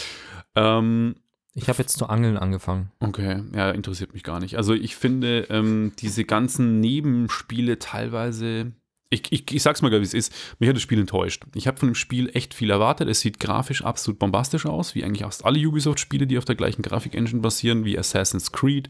[0.57, 1.15] Ähm,
[1.55, 2.91] Ich habe jetzt zu angeln angefangen.
[3.01, 4.57] okay, ja, interessiert mich gar nicht.
[4.57, 8.73] Also ich finde ähm, diese ganzen Nebenspiele teilweise,
[9.09, 11.45] ich, ich, ich sag's mal, wie es ist, mich hat das Spiel enttäuscht.
[11.55, 13.09] Ich habe von dem Spiel echt viel erwartet.
[13.09, 16.83] Es sieht grafisch absolut bombastisch aus, wie eigentlich fast alle Ubisoft-Spiele, die auf der gleichen
[16.83, 18.89] Grafik-Engine basieren, wie Assassin's Creed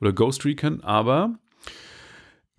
[0.00, 1.38] oder Ghost Recon, aber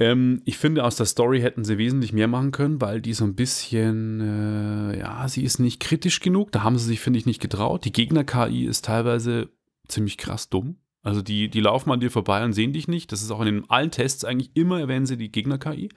[0.01, 3.23] ähm, ich finde, aus der Story hätten sie wesentlich mehr machen können, weil die so
[3.23, 6.51] ein bisschen, äh, ja, sie ist nicht kritisch genug.
[6.51, 7.85] Da haben sie sich, finde ich, nicht getraut.
[7.85, 9.49] Die Gegner-KI ist teilweise
[9.87, 10.77] ziemlich krass dumm.
[11.03, 13.11] Also die, die laufen an dir vorbei und sehen dich nicht.
[13.11, 15.89] Das ist auch in den, allen Tests eigentlich immer erwähnen sie die Gegner-KI.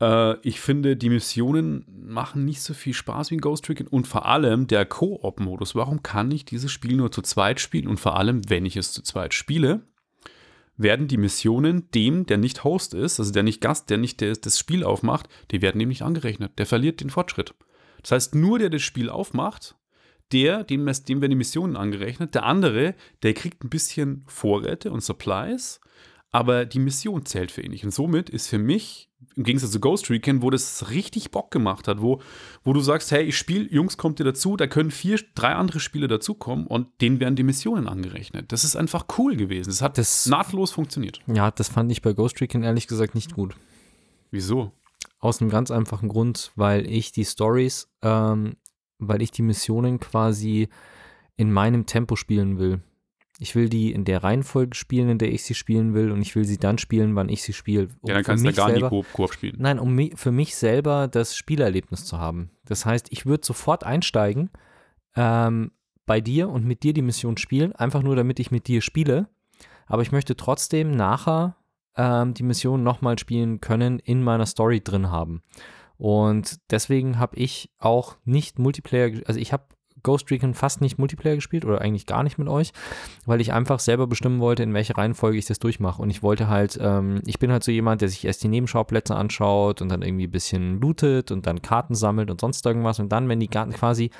[0.00, 4.08] Äh, ich finde, die Missionen machen nicht so viel Spaß wie in Ghost Recon und
[4.08, 5.74] vor allem der Koop-Modus.
[5.74, 7.88] Warum kann ich dieses Spiel nur zu zweit spielen?
[7.88, 9.86] Und vor allem, wenn ich es zu zweit spiele,
[10.76, 14.58] werden die Missionen dem, der nicht Host ist, also der nicht Gast, der nicht das
[14.58, 16.58] Spiel aufmacht, die werden ihm nicht angerechnet.
[16.58, 17.54] Der verliert den Fortschritt.
[18.02, 19.76] Das heißt, nur der das Spiel aufmacht,
[20.32, 22.34] der, dem, dem werden die Missionen angerechnet.
[22.34, 25.80] Der andere, der kriegt ein bisschen Vorräte und Supplies,
[26.30, 27.84] aber die Mission zählt für ihn nicht.
[27.84, 31.86] Und somit ist für mich, im Gegensatz zu Ghost Recon, wo das richtig Bock gemacht
[31.88, 32.20] hat, wo,
[32.64, 35.80] wo du sagst, hey, ich spiele, Jungs, kommt ihr dazu, da können vier, drei andere
[35.80, 38.50] Spieler dazukommen und denen werden die Missionen angerechnet.
[38.52, 39.70] Das ist einfach cool gewesen.
[39.70, 41.20] Es hat Das- nahtlos funktioniert.
[41.26, 43.54] Ja, das fand ich bei Ghost Recon ehrlich gesagt nicht gut.
[44.30, 44.72] Wieso?
[45.20, 48.56] Aus einem ganz einfachen Grund, weil ich die Stories, ähm,
[48.98, 50.68] weil ich die Missionen quasi
[51.36, 52.80] in meinem Tempo spielen will.
[53.40, 56.36] Ich will die in der Reihenfolge spielen, in der ich sie spielen will, und ich
[56.36, 57.88] will sie dann spielen, wann ich sie spiele.
[58.00, 59.56] Um Ja, dann kannst du ja mich gar nie selber- Koop, Koop spielen.
[59.58, 62.50] Nein, um mi für mich selber das Spielerlebnis zu haben.
[62.66, 64.50] Das heißt, ich würde sofort einsteigen,
[65.16, 65.72] ähm,
[66.06, 69.28] bei dir und mit dir die Mission spielen, einfach nur damit ich mit dir spiele.
[69.86, 71.56] Aber ich möchte trotzdem nachher
[71.96, 75.42] ähm, die Mission nochmal spielen können, in meiner Story drin haben.
[75.96, 79.64] Und deswegen habe ich auch nicht Multiplayer, also ich habe
[80.02, 82.72] Ghost Recon fast nicht Multiplayer gespielt oder eigentlich gar nicht mit euch,
[83.26, 86.00] weil ich einfach selber bestimmen wollte, in welche Reihenfolge ich das durchmache.
[86.00, 89.14] Und ich wollte halt, ähm, ich bin halt so jemand, der sich erst die Nebenschauplätze
[89.14, 92.98] anschaut und dann irgendwie ein bisschen lootet und dann Karten sammelt und sonst irgendwas.
[93.00, 94.10] Und dann, wenn die Karten quasi,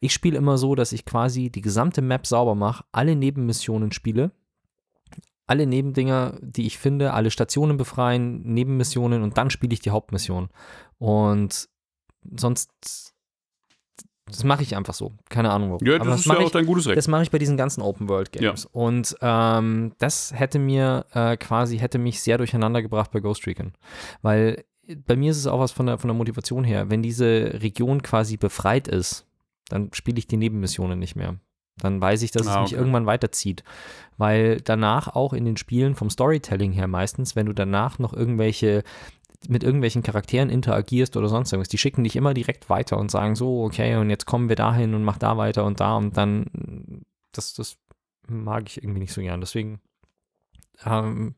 [0.00, 4.32] ich spiele immer so, dass ich quasi die gesamte Map sauber mache, alle Nebenmissionen spiele,
[5.46, 10.48] alle Nebendinger, die ich finde, alle Stationen befreien, Nebenmissionen und dann spiele ich die Hauptmission.
[10.98, 11.68] Und
[12.36, 13.11] sonst,
[14.32, 15.12] das mache ich einfach so.
[15.28, 15.86] Keine Ahnung warum.
[15.86, 16.96] Ja, Aber das ist ja mache auch ich, dein gutes Recht.
[16.98, 18.66] das mache ich bei diesen ganzen Open World Games.
[18.66, 23.72] Und ähm, das hätte mir äh, quasi, hätte mich sehr durcheinander gebracht bei Ghost Recon.
[24.22, 24.64] Weil
[25.06, 26.90] bei mir ist es auch was von der, von der Motivation her.
[26.90, 29.26] Wenn diese Region quasi befreit ist,
[29.68, 31.36] dann spiele ich die Nebenmissionen nicht mehr.
[31.78, 32.80] Dann weiß ich, dass Ah, es mich okay.
[32.80, 33.64] irgendwann weiterzieht.
[34.18, 38.82] Weil danach auch in den Spielen vom Storytelling her meistens, wenn du danach noch irgendwelche
[39.48, 43.34] mit irgendwelchen Charakteren interagierst oder sonst irgendwas, die schicken dich immer direkt weiter und sagen
[43.34, 47.04] so, okay, und jetzt kommen wir dahin und mach da weiter und da und dann,
[47.32, 47.76] das, das
[48.28, 49.40] mag ich irgendwie nicht so gern.
[49.40, 49.80] Deswegen
[50.84, 51.34] ähm,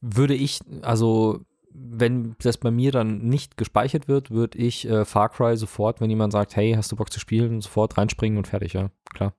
[0.00, 5.28] würde ich, also wenn das bei mir dann nicht gespeichert wird, würde ich äh, Far
[5.28, 8.72] Cry sofort, wenn jemand sagt, hey, hast du Bock zu spielen, sofort reinspringen und fertig,
[8.72, 9.34] ja, klar.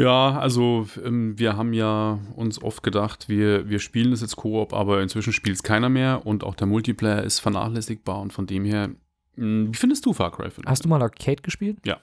[0.00, 4.72] Ja, also ähm, wir haben ja uns oft gedacht, wir, wir spielen das jetzt Koop,
[4.72, 8.64] aber inzwischen spielt es keiner mehr und auch der Multiplayer ist vernachlässigbar und von dem
[8.64, 8.90] her,
[9.36, 10.48] mh, wie findest du Far Cry?
[10.64, 11.78] Hast du mal Arcade gespielt?
[11.84, 11.98] Ja.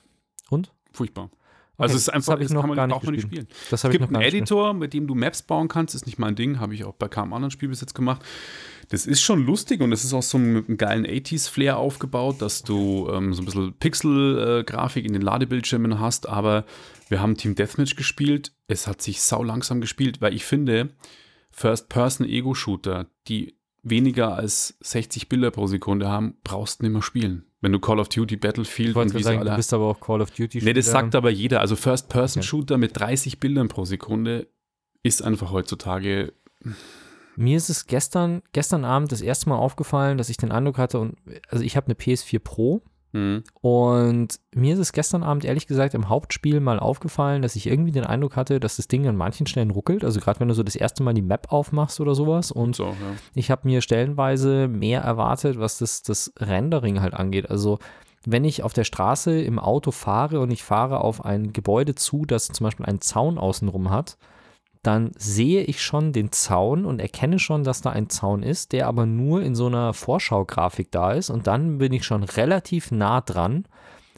[0.49, 0.71] Und?
[0.91, 1.31] Furchtbar.
[1.79, 3.23] Also es ist das einfach, hab ich das noch kann man, gar nicht man nicht
[3.23, 3.47] spielen.
[3.69, 4.21] Das Es gibt einen.
[4.21, 7.07] Editor, mit dem du Maps bauen kannst, ist nicht mein Ding, habe ich auch bei
[7.07, 8.23] keinem anderen Spiel bis jetzt gemacht.
[8.89, 12.63] Das ist schon lustig und es ist auch so mit einem geilen 80s-Flair aufgebaut, dass
[12.63, 16.65] du ähm, so ein bisschen Pixel-Grafik in den Ladebildschirmen hast, aber
[17.09, 18.53] wir haben Team Deathmatch gespielt.
[18.67, 20.89] Es hat sich sau langsam gespielt, weil ich finde,
[21.51, 27.45] First-Person-Ego-Shooter, die weniger als 60 Bilder pro Sekunde haben, brauchst du nicht mehr spielen.
[27.61, 30.21] Wenn du Call of Duty, Battlefield und wie sagen, alle du bist aber auch Call
[30.21, 31.61] of Duty Nee, das sagt aber jeder.
[31.61, 34.47] Also First-Person-Shooter mit 30 Bildern pro Sekunde
[35.01, 36.33] ist einfach heutzutage.
[37.35, 40.99] Mir ist es gestern, gestern Abend das erste Mal aufgefallen, dass ich den Eindruck hatte,
[40.99, 41.17] und
[41.49, 42.83] also ich habe eine PS4 Pro
[43.17, 43.43] Hm.
[43.61, 47.91] und mir ist es gestern Abend ehrlich gesagt im Hauptspiel mal aufgefallen, dass ich irgendwie
[47.91, 50.03] den Eindruck hatte, dass das Ding an manchen Stellen ruckelt.
[50.03, 52.85] Also gerade wenn du so das erste Mal die Map aufmachst oder sowas und So,
[52.85, 52.93] ja.
[53.33, 57.49] ich habe mir stellenweise mehr erwartet, was das, das Rendering halt angeht.
[57.49, 57.79] Also
[58.25, 62.25] wenn ich auf der Straße im Auto fahre und ich fahre auf ein Gebäude zu,
[62.25, 64.17] das zum Beispiel einen Zaun außenrum hat,
[64.87, 68.87] dann sehe ich schon den Zaun und erkenne schon, dass da ein Zaun ist, der
[68.87, 71.29] aber nur in so einer Vorschaugrafik da ist.
[71.29, 73.65] Und dann bin ich schon relativ nah dran,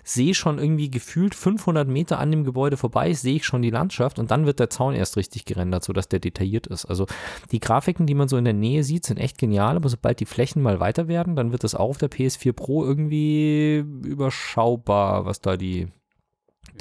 [0.03, 4.19] sehe schon irgendwie gefühlt 500 Meter an dem Gebäude vorbei, sehe ich schon die Landschaft
[4.19, 6.85] und dann wird der Zaun erst richtig gerendert, sodass der detailliert ist.
[6.85, 7.07] Also
[7.51, 10.25] die Grafiken, die man so in der Nähe sieht, sind echt genial, aber sobald die
[10.25, 15.41] Flächen mal weiter werden, dann wird das auch auf der PS4 Pro irgendwie überschaubar, was
[15.41, 15.87] da die.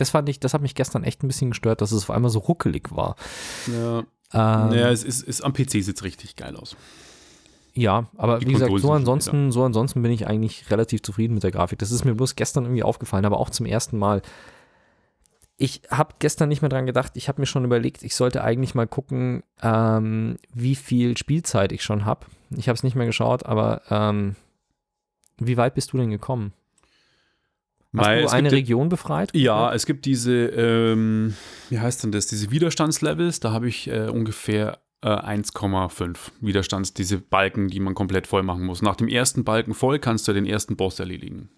[0.00, 2.30] Das fand ich, das hat mich gestern echt ein bisschen gestört, dass es auf einmal
[2.30, 3.16] so ruckelig war.
[3.66, 6.76] Ja, Ähm, ja es ist, ist am PC sieht es richtig geil aus.
[7.74, 11.34] Ja, aber Die wie gesagt, Konsolen so ansonsten, so ansonsten bin ich eigentlich relativ zufrieden
[11.34, 11.78] mit der Grafik.
[11.78, 14.22] Das ist mir bloß gestern irgendwie aufgefallen, aber auch zum ersten Mal.
[15.56, 17.12] Ich habe gestern nicht mehr dran gedacht.
[17.14, 21.82] Ich habe mir schon überlegt, ich sollte eigentlich mal gucken, ähm, wie viel Spielzeit ich
[21.82, 22.26] schon habe.
[22.56, 24.36] Ich habe es nicht mehr geschaut, aber ähm,
[25.38, 26.52] wie weit bist du denn gekommen?
[27.96, 29.30] Hast Weil du eine gibt Region befreit?
[29.34, 31.34] Ja, es gibt diese, ähm,
[31.70, 37.18] wie heißt denn das, diese Widerstandslevels, da habe ich äh, ungefähr äh, 1,5 Widerstands, diese
[37.18, 38.82] Balken, die man komplett voll machen muss.
[38.82, 41.48] Nach dem ersten Balken voll kannst du den ersten Boss erledigen.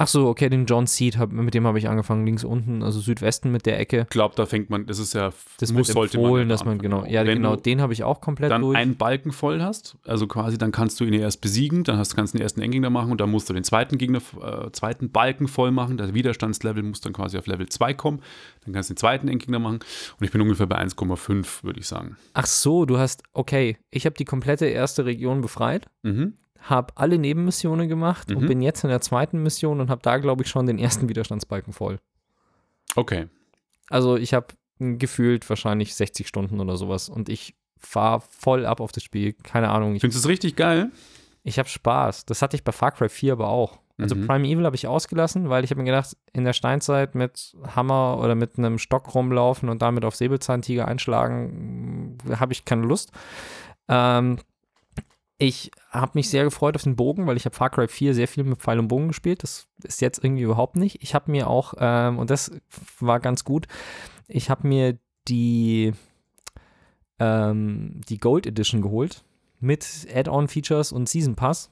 [0.00, 3.00] Ach so, okay, den John Seed, hab, mit dem habe ich angefangen, links unten, also
[3.00, 4.00] Südwesten mit der Ecke.
[4.04, 6.78] Ich glaube, da fängt man, das ist ja, Das muss, sollte empfohlen, ja dass man,
[6.78, 8.78] genau, ja, Wenn genau, den habe ich auch komplett dann durch.
[8.78, 12.32] einen Balken voll hast, also quasi, dann kannst du ihn erst besiegen, dann hast, kannst
[12.32, 15.48] du den ersten Endgegner machen und dann musst du den zweiten Gegner, äh, zweiten Balken
[15.48, 15.98] voll machen.
[15.98, 18.22] Das Widerstandslevel muss dann quasi auf Level 2 kommen.
[18.64, 19.80] Dann kannst du den zweiten Endgegner machen.
[20.18, 22.16] Und ich bin ungefähr bei 1,5, würde ich sagen.
[22.32, 26.32] Ach so, du hast, okay, ich habe die komplette erste Region befreit, Mhm.
[26.62, 28.46] Habe alle Nebenmissionen gemacht und Mhm.
[28.48, 31.72] bin jetzt in der zweiten Mission und habe da, glaube ich, schon den ersten Widerstandsbalken
[31.72, 31.98] voll.
[32.96, 33.28] Okay.
[33.88, 38.92] Also ich habe gefühlt wahrscheinlich 60 Stunden oder sowas und ich fahre voll ab auf
[38.92, 39.32] das Spiel.
[39.32, 40.90] Keine Ahnung, ich, Findest du es richtig geil?
[41.42, 42.26] ich habe Spaß.
[42.26, 43.78] Das hatte ich bei Far Cry 4 aber auch.
[43.98, 44.26] Also Mhm.
[44.26, 48.34] Primeval habe ich ausgelassen, weil ich habe mir gedacht, in der Steinzeit mit Hammer oder
[48.34, 53.12] mit einem Stock rumlaufen und damit auf Säbelzahntiger einschlagen, habe ich keine Lust.
[53.88, 54.38] Ähm,
[55.40, 58.28] ich habe mich sehr gefreut auf den Bogen, weil ich habe Far Cry 4 sehr
[58.28, 59.42] viel mit Pfeil und Bogen gespielt.
[59.42, 61.02] Das ist jetzt irgendwie überhaupt nicht.
[61.02, 62.52] Ich habe mir auch, ähm, und das
[63.00, 63.66] war ganz gut,
[64.28, 64.98] ich habe mir
[65.28, 65.92] die,
[67.18, 69.24] ähm, die Gold Edition geholt
[69.60, 71.70] mit Add-on-Features und Season Pass.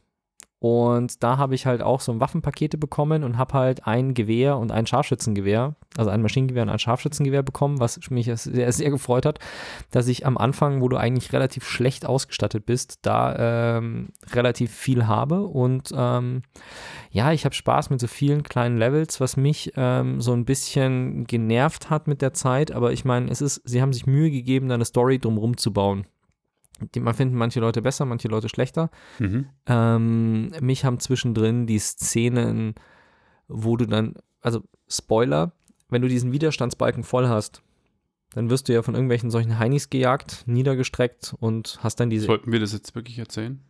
[0.60, 4.72] Und da habe ich halt auch so Waffenpakete bekommen und habe halt ein Gewehr und
[4.72, 9.38] ein Scharfschützengewehr, also ein Maschinengewehr und ein Scharfschützengewehr bekommen, was mich sehr, sehr gefreut hat,
[9.92, 15.06] dass ich am Anfang, wo du eigentlich relativ schlecht ausgestattet bist, da ähm, relativ viel
[15.06, 15.42] habe.
[15.42, 16.42] Und ähm,
[17.10, 21.24] ja, ich habe Spaß mit so vielen kleinen Levels, was mich ähm, so ein bisschen
[21.24, 22.72] genervt hat mit der Zeit.
[22.72, 25.72] Aber ich meine, es ist, sie haben sich Mühe gegeben, da eine Story drumherum zu
[25.72, 26.04] bauen.
[26.94, 28.90] Die, man finden manche Leute besser, manche Leute schlechter.
[29.18, 29.46] Mhm.
[29.66, 32.74] Ähm, mich haben zwischendrin die Szenen,
[33.48, 35.52] wo du dann, also Spoiler,
[35.88, 37.62] wenn du diesen Widerstandsbalken voll hast,
[38.34, 42.26] dann wirst du ja von irgendwelchen solchen Heinis gejagt, niedergestreckt und hast dann diese.
[42.26, 43.60] Sollten wir das jetzt wirklich erzählen?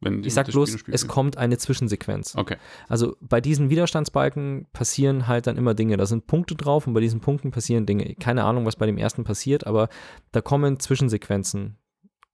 [0.00, 2.34] Wenn Ich sag bloß, es kommt eine Zwischensequenz.
[2.34, 2.56] Okay.
[2.88, 5.98] Also bei diesen Widerstandsbalken passieren halt dann immer Dinge.
[5.98, 8.14] Da sind Punkte drauf und bei diesen Punkten passieren Dinge.
[8.14, 9.90] Keine Ahnung, was bei dem ersten passiert, aber
[10.32, 11.76] da kommen Zwischensequenzen.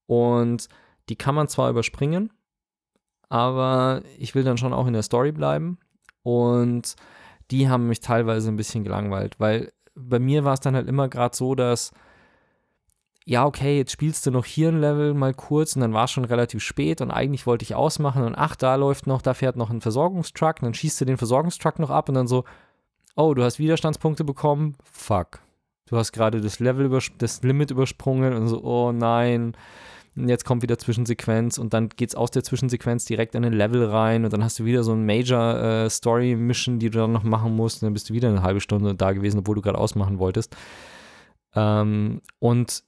[0.07, 0.69] Und
[1.09, 2.33] die kann man zwar überspringen,
[3.29, 5.79] aber ich will dann schon auch in der Story bleiben.
[6.23, 6.97] Und
[7.51, 11.09] die haben mich teilweise ein bisschen gelangweilt, weil bei mir war es dann halt immer
[11.09, 11.93] gerade so, dass
[13.29, 16.13] ja, okay, jetzt spielst du noch hier ein Level mal kurz und dann war es
[16.13, 19.57] schon relativ spät und eigentlich wollte ich ausmachen und ach, da läuft noch, da fährt
[19.57, 22.45] noch ein Versorgungstruck und dann schießt du den Versorgungstruck noch ab und dann so,
[23.17, 25.41] oh, du hast Widerstandspunkte bekommen, fuck.
[25.87, 29.57] Du hast gerade das Level, das Limit übersprungen und so, oh nein.
[30.17, 34.25] Jetzt kommt wieder Zwischensequenz und dann geht's aus der Zwischensequenz direkt in ein Level rein
[34.25, 37.23] und dann hast du wieder so ein Major äh, Story Mission, die du dann noch
[37.23, 39.79] machen musst und dann bist du wieder eine halbe Stunde da gewesen, obwohl du gerade
[39.79, 40.57] ausmachen wolltest.
[41.55, 42.83] Ähm, und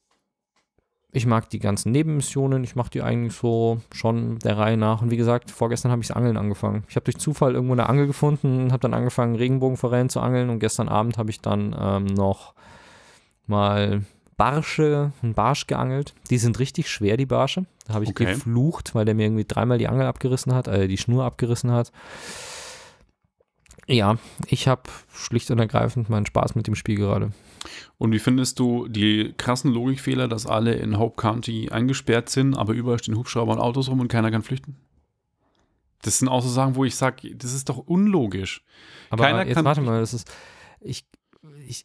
[1.12, 5.02] ich mag die ganzen Nebenmissionen, ich mache die eigentlich so schon der Reihe nach.
[5.02, 6.84] Und wie gesagt, vorgestern habe ich das Angeln angefangen.
[6.88, 10.50] Ich habe durch Zufall irgendwo eine Angel gefunden und habe dann angefangen, Regenbogenforellen zu angeln.
[10.50, 12.54] Und gestern Abend habe ich dann ähm, noch
[13.46, 14.02] mal
[14.38, 16.14] Barsche, einen Barsch geangelt.
[16.30, 17.66] Die sind richtig schwer, die Barsche.
[17.86, 18.24] Da habe ich Okay.
[18.24, 21.92] geflucht, weil der mir irgendwie dreimal die Angel abgerissen hat, äh, die Schnur abgerissen hat.
[23.86, 27.32] Ja, ich habe schlicht und ergreifend meinen Spaß mit dem Spiel gerade.
[27.96, 32.74] Und wie findest du die krassen Logikfehler, dass alle in Hope County eingesperrt sind, aber
[32.74, 34.76] überall stehen Hubschrauber und Autos rum und keiner kann flüchten?
[36.02, 38.62] Das sind auch so Sachen, wo ich sage, das ist doch unlogisch.
[39.10, 40.30] Aber Keiner jetzt kann- warte mal, das ist.
[40.80, 41.04] Ich,
[41.66, 41.84] ich.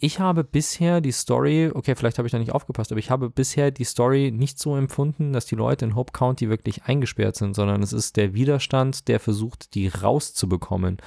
[0.00, 3.30] Ich habe bisher die Story, okay, vielleicht habe ich da nicht aufgepasst, aber ich habe
[3.30, 7.54] bisher die Story nicht so empfunden, dass die Leute in Hope County wirklich eingesperrt sind,
[7.54, 10.98] sondern es ist der Widerstand, der versucht, die rauszubekommen.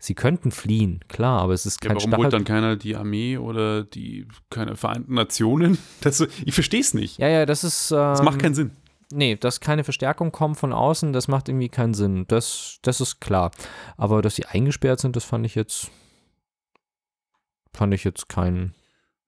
[0.00, 2.30] Sie könnten fliehen, klar, aber es ist Ja, kein warum holt Stachel.
[2.30, 5.76] dann keiner die Armee oder die keine Vereinten Nationen?
[6.00, 7.18] Das, ich verstehe es nicht.
[7.18, 7.90] Ja, ja, das ist.
[7.90, 8.70] Ähm, Das macht keinen Sinn.
[9.10, 12.26] Nee, dass keine Verstärkung kommt von außen, das macht irgendwie keinen Sinn.
[12.28, 13.50] Das, das ist klar.
[13.96, 15.90] Aber dass sie eingesperrt sind, das fand ich jetzt.
[17.78, 18.74] Fand ich jetzt keinen.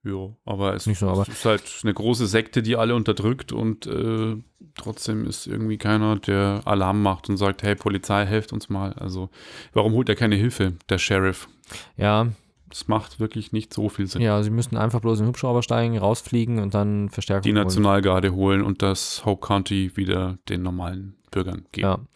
[0.02, 3.52] Ja, aber es, Nicht so, aber- es ist halt eine große Sekte, die alle unterdrückt
[3.52, 4.34] und äh,
[4.74, 8.92] trotzdem ist irgendwie keiner, der Alarm macht und sagt, hey Polizei, helft uns mal.
[8.94, 9.28] Also
[9.72, 11.48] warum holt er keine Hilfe, der Sheriff?
[11.96, 12.28] Ja,
[12.70, 14.22] Das macht wirklich nicht so viel Sinn.
[14.22, 17.62] Ja, sie müssten einfach bloß in den Hubschrauber steigen, rausfliegen und dann Verstärkung Die holen.
[17.64, 22.09] Nationalgarde holen und das Hope County wieder den normalen Bürgern geben.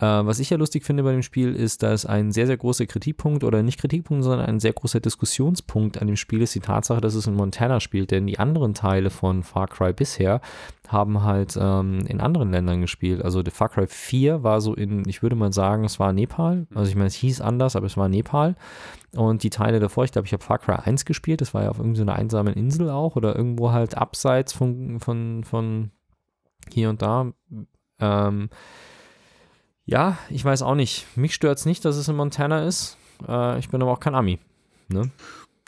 [0.00, 0.20] Ja.
[0.20, 2.86] Äh, was ich ja lustig finde bei dem Spiel ist, dass ein sehr, sehr großer
[2.86, 7.00] Kritikpunkt oder nicht Kritikpunkt, sondern ein sehr großer Diskussionspunkt an dem Spiel ist die Tatsache,
[7.00, 8.10] dass es in Montana spielt.
[8.10, 10.40] Denn die anderen Teile von Far Cry bisher
[10.88, 13.22] haben halt ähm, in anderen Ländern gespielt.
[13.22, 16.66] Also der Far Cry 4 war so in, ich würde mal sagen, es war Nepal.
[16.74, 18.56] Also ich meine, es hieß anders, aber es war Nepal.
[19.14, 21.70] Und die Teile davor, ich glaube, ich habe Far Cry 1 gespielt, das war ja
[21.70, 25.90] auf irgendeiner einsamen Insel auch oder irgendwo halt abseits von, von, von
[26.70, 27.32] hier und da.
[28.02, 28.50] Ähm,
[29.84, 31.06] ja, ich weiß auch nicht.
[31.16, 32.96] Mich stört es nicht, dass es in Montana ist.
[33.26, 34.38] Äh, ich bin aber auch kein Ami.
[34.88, 35.10] Ne?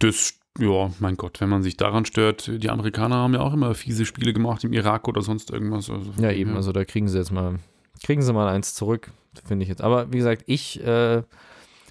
[0.01, 3.75] Das, ja, mein Gott, wenn man sich daran stört, die Amerikaner haben ja auch immer
[3.75, 5.91] fiese Spiele gemacht im Irak oder sonst irgendwas.
[5.91, 6.51] Also Ja, eben.
[6.51, 6.57] her.
[6.57, 7.59] Also da kriegen sie jetzt mal,
[8.03, 9.11] kriegen sie mal eins zurück,
[9.45, 9.83] finde ich jetzt.
[9.83, 11.23] Aber wie gesagt, ich äh,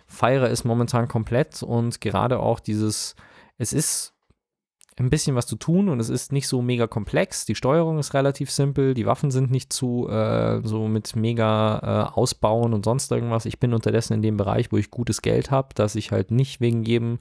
[0.08, 3.16] feiere es momentan komplett und gerade auch dieses,
[3.58, 4.13] es ist
[4.98, 7.46] ein bisschen was zu tun und es ist nicht so mega komplex.
[7.46, 12.14] Die Steuerung ist relativ simpel, die Waffen sind nicht zu äh, so mit mega äh,
[12.14, 13.46] ausbauen und sonst irgendwas.
[13.46, 16.62] Ich bin unterdessen in dem Bereich, wo ich gutes Geld habe, dass ich halt nicht
[16.62, 17.20] wegen jedem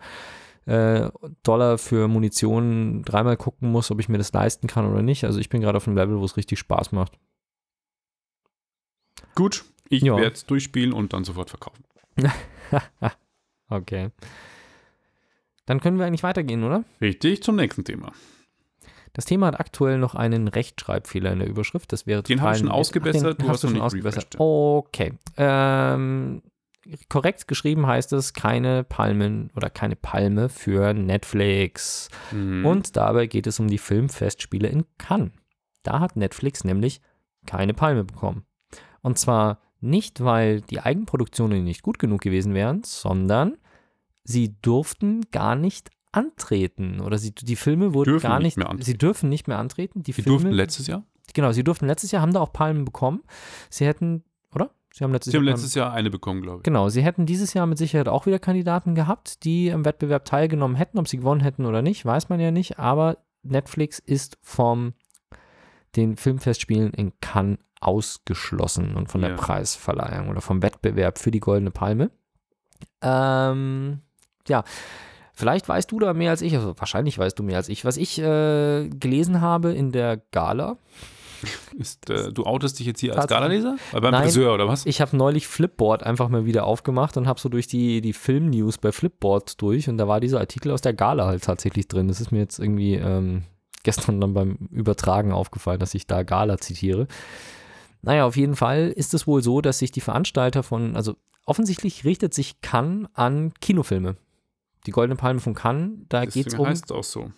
[0.66, 1.10] äh,
[1.42, 5.24] Dollar für Munition dreimal gucken muss, ob ich mir das leisten kann oder nicht.
[5.24, 7.18] Also ich bin gerade auf einem Level, wo es richtig Spaß macht.
[9.34, 11.84] Gut, ich werde es durchspielen und dann sofort verkaufen.
[13.70, 14.10] okay.
[15.66, 16.84] Dann können wir eigentlich weitergehen, oder?
[17.00, 18.12] Richtig, zum nächsten Thema.
[19.12, 21.92] Das Thema hat aktuell noch einen Rechtschreibfehler in der Überschrift.
[21.92, 24.36] Das wäre Den habe ich schon ausgebessert, Ach, den du hast du schon ausgebessert.
[24.38, 25.12] Okay.
[25.36, 26.42] Ähm,
[27.08, 32.08] korrekt geschrieben heißt es keine Palmen oder keine Palme für Netflix.
[32.30, 32.64] Mhm.
[32.64, 35.32] Und dabei geht es um die Filmfestspiele in Cannes.
[35.82, 37.00] Da hat Netflix nämlich
[37.44, 38.44] keine Palme bekommen.
[39.02, 43.56] Und zwar nicht, weil die Eigenproduktionen nicht gut genug gewesen wären, sondern
[44.24, 47.00] sie durften gar nicht antreten.
[47.00, 50.02] Oder sie, die Filme wurden Dürfen gar nicht nicht, sie dürfen nicht mehr antreten.
[50.02, 51.04] Die Die Filme, durften letztes Jahr?
[51.34, 53.22] genau, sie durften letztes Jahr, haben da auch Palmen bekommen.
[53.70, 54.22] Sie hätten,
[54.54, 54.70] oder?
[54.92, 56.62] Sie haben letztes Sie haben Jahr letztes Jahr eine bekommen, glaube ich.
[56.64, 60.76] Genau, sie hätten dieses Jahr mit Sicherheit auch wieder Kandidaten gehabt, die im Wettbewerb teilgenommen
[60.76, 60.98] hätten.
[60.98, 62.78] Ob sie gewonnen hätten oder nicht, weiß man ja nicht.
[62.78, 64.92] Aber Netflix ist vom
[65.96, 69.36] den Filmfestspielen in Cannes ausgeschlossen und von der Ja.
[69.36, 72.10] Preisverleihung oder vom Wettbewerb für die Goldene Palme.
[73.00, 74.00] Ähm,
[74.48, 74.64] ja,
[75.34, 77.84] vielleicht weißt du da mehr als ich, also wahrscheinlich weißt du mehr als ich.
[77.84, 80.76] Was ich äh, gelesen habe in der Gala,
[81.78, 83.26] Ist, äh, du outest dich jetzt hier als.
[83.26, 83.76] Gala-Leser?
[83.92, 84.24] Beim Nein.
[84.24, 84.86] Friseur oder was?
[84.86, 88.78] Ich habe neulich Flipboard einfach mal wieder aufgemacht und habe so durch die, die Film-News
[88.78, 92.08] bei Flipboard durch und da war dieser Artikel aus der Gala halt tatsächlich drin.
[92.08, 93.44] Das ist mir jetzt irgendwie ähm,
[93.82, 97.06] gestern dann beim Übertragen aufgefallen, dass ich da Gala zitiere.
[98.02, 101.16] Naja, auf jeden Fall ist es wohl so, dass sich die Veranstalter von, also
[101.46, 104.16] offensichtlich richtet sich Cannes an Kinofilme.
[104.86, 107.30] Die Goldene Palme von Cannes, da geht es um heißt es auch so.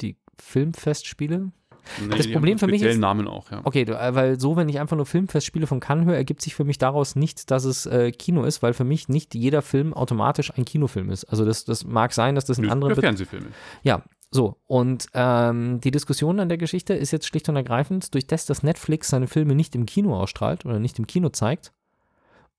[0.00, 1.52] die Filmfestspiele.
[2.00, 3.62] Nee, Das die Problem für mich ist- Namen auch, ja.
[3.64, 6.64] Okay, äh, weil so, wenn ich einfach nur Filmfestspiele von Cannes höre, ergibt sich für
[6.64, 10.52] mich daraus nicht, dass es äh, Kino ist, weil für mich nicht jeder Film automatisch
[10.56, 11.24] ein Kinofilm ist.
[11.24, 12.94] Also das, das mag sein, dass das in anderen...
[12.94, 13.46] Be- Fernsehfilme.
[13.82, 14.56] Ja, so.
[14.66, 18.62] Und ähm, die Diskussion an der Geschichte ist jetzt schlicht und ergreifend durch das, dass
[18.62, 21.72] Netflix seine Filme nicht im Kino ausstrahlt oder nicht im Kino zeigt.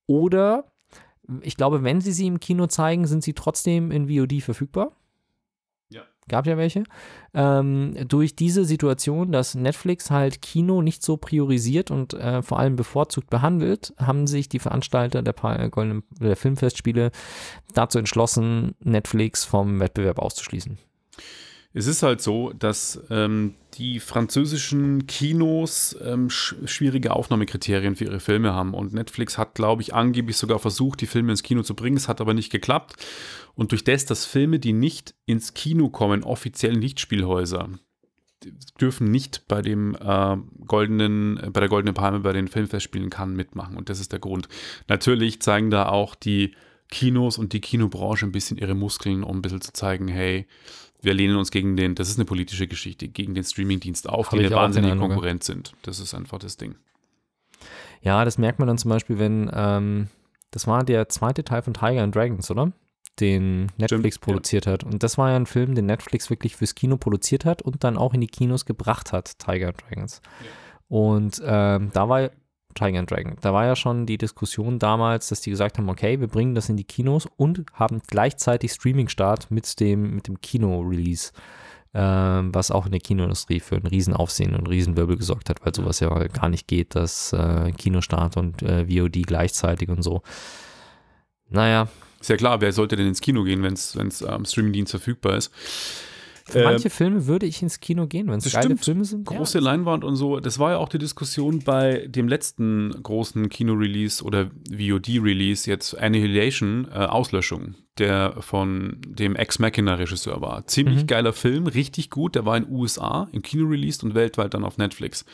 [0.08, 0.70] Oder,
[1.41, 4.91] ich glaube, wenn sie sie im Kino zeigen, sind sie trotzdem in VOD verfügbar.
[5.89, 6.01] Ja.
[6.28, 6.84] Gab ja welche.
[7.34, 12.76] Ähm, durch diese Situation, dass Netflix halt Kino nicht so priorisiert und äh, vor allem
[12.76, 17.11] bevorzugt behandelt, haben sich die Veranstalter der, Pa- äh, Goldenen, der Filmfestspiele
[17.74, 20.78] dazu entschlossen, Netflix vom Wettbewerb auszuschließen.
[21.74, 28.19] Es ist halt so, dass ähm, die französischen Kinos ähm, sch schwierige Aufnahmekriterien für ihre
[28.19, 28.74] Filme haben.
[28.74, 31.95] Und Netflix hat, glaube ich, angeblich sogar versucht, die Filme ins Kino zu bringen.
[31.95, 32.95] Es hat aber nicht geklappt.
[33.55, 37.69] Und durch das, dass Filme, die nicht ins Kino kommen, offiziell Lichtspielhäuser,
[38.80, 43.78] dürfen nicht bei dem äh, goldenen, bei der goldenen Palme bei den Filmfestspielen kann mitmachen.
[43.78, 44.49] Und das ist der Grund.
[44.88, 46.55] Natürlich zeigen da auch die
[46.89, 50.45] Kinos und die Kinobranche ein bisschen ihre Muskeln, um ein bisschen zu zeigen, hey,
[51.02, 54.39] wir lehnen uns gegen den, das ist eine politische Geschichte, gegen den Streamingdienst auf, Hab
[54.39, 54.99] die eine wahnsinnige ja.
[54.99, 55.74] Konkurrenz sind.
[55.82, 56.76] Das ist einfach das Ding.
[58.02, 60.08] Ja, das merkt man dann zum Beispiel, wenn, ähm,
[60.52, 62.72] das war der zweite Teil von Tiger and Dragons, oder?
[63.20, 64.22] Den Netflix ja.
[64.22, 64.84] produziert hat.
[64.84, 67.97] Und das war ja ein Film, den Netflix wirklich fürs Kino produziert hat und dann
[67.97, 70.22] auch in die Kinos gebracht hat, Tiger and Dragons.
[70.88, 72.32] Und ähm, da war
[72.74, 76.28] Tiger Dragon, da war ja schon die Diskussion damals, dass die gesagt haben, okay, wir
[76.28, 81.32] bringen das in die Kinos und haben gleichzeitig Streaming-Start mit dem, mit dem Kino-Release
[81.93, 85.99] ähm, was auch in der Kinoindustrie für ein Riesenaufsehen und Riesenwirbel gesorgt hat, weil sowas
[85.99, 90.22] ja gar nicht geht, dass äh, Kinostart und äh, VOD gleichzeitig und so.
[91.49, 91.89] Naja,
[92.22, 95.51] Ist ja klar, wer sollte denn ins Kino gehen, wenn es am Streamingdienst verfügbar ist?
[96.46, 98.78] Für Ähm, manche Filme würde ich ins Kino gehen, wenn es geile.
[98.78, 99.26] Filme sind.
[99.26, 100.39] Große Leinwand und so.
[100.39, 106.88] Das war ja auch die Diskussion bei dem letzten großen Kino-Release oder VOD-Release, jetzt Annihilation,
[106.92, 110.66] äh, Auslöschung, der von dem Ex-Machina-Regisseur war.
[110.68, 111.08] Ziemlich Mhm.
[111.08, 112.36] geiler Film, richtig gut.
[112.36, 115.26] Der war in USA im Kino released und weltweit dann auf Netflix.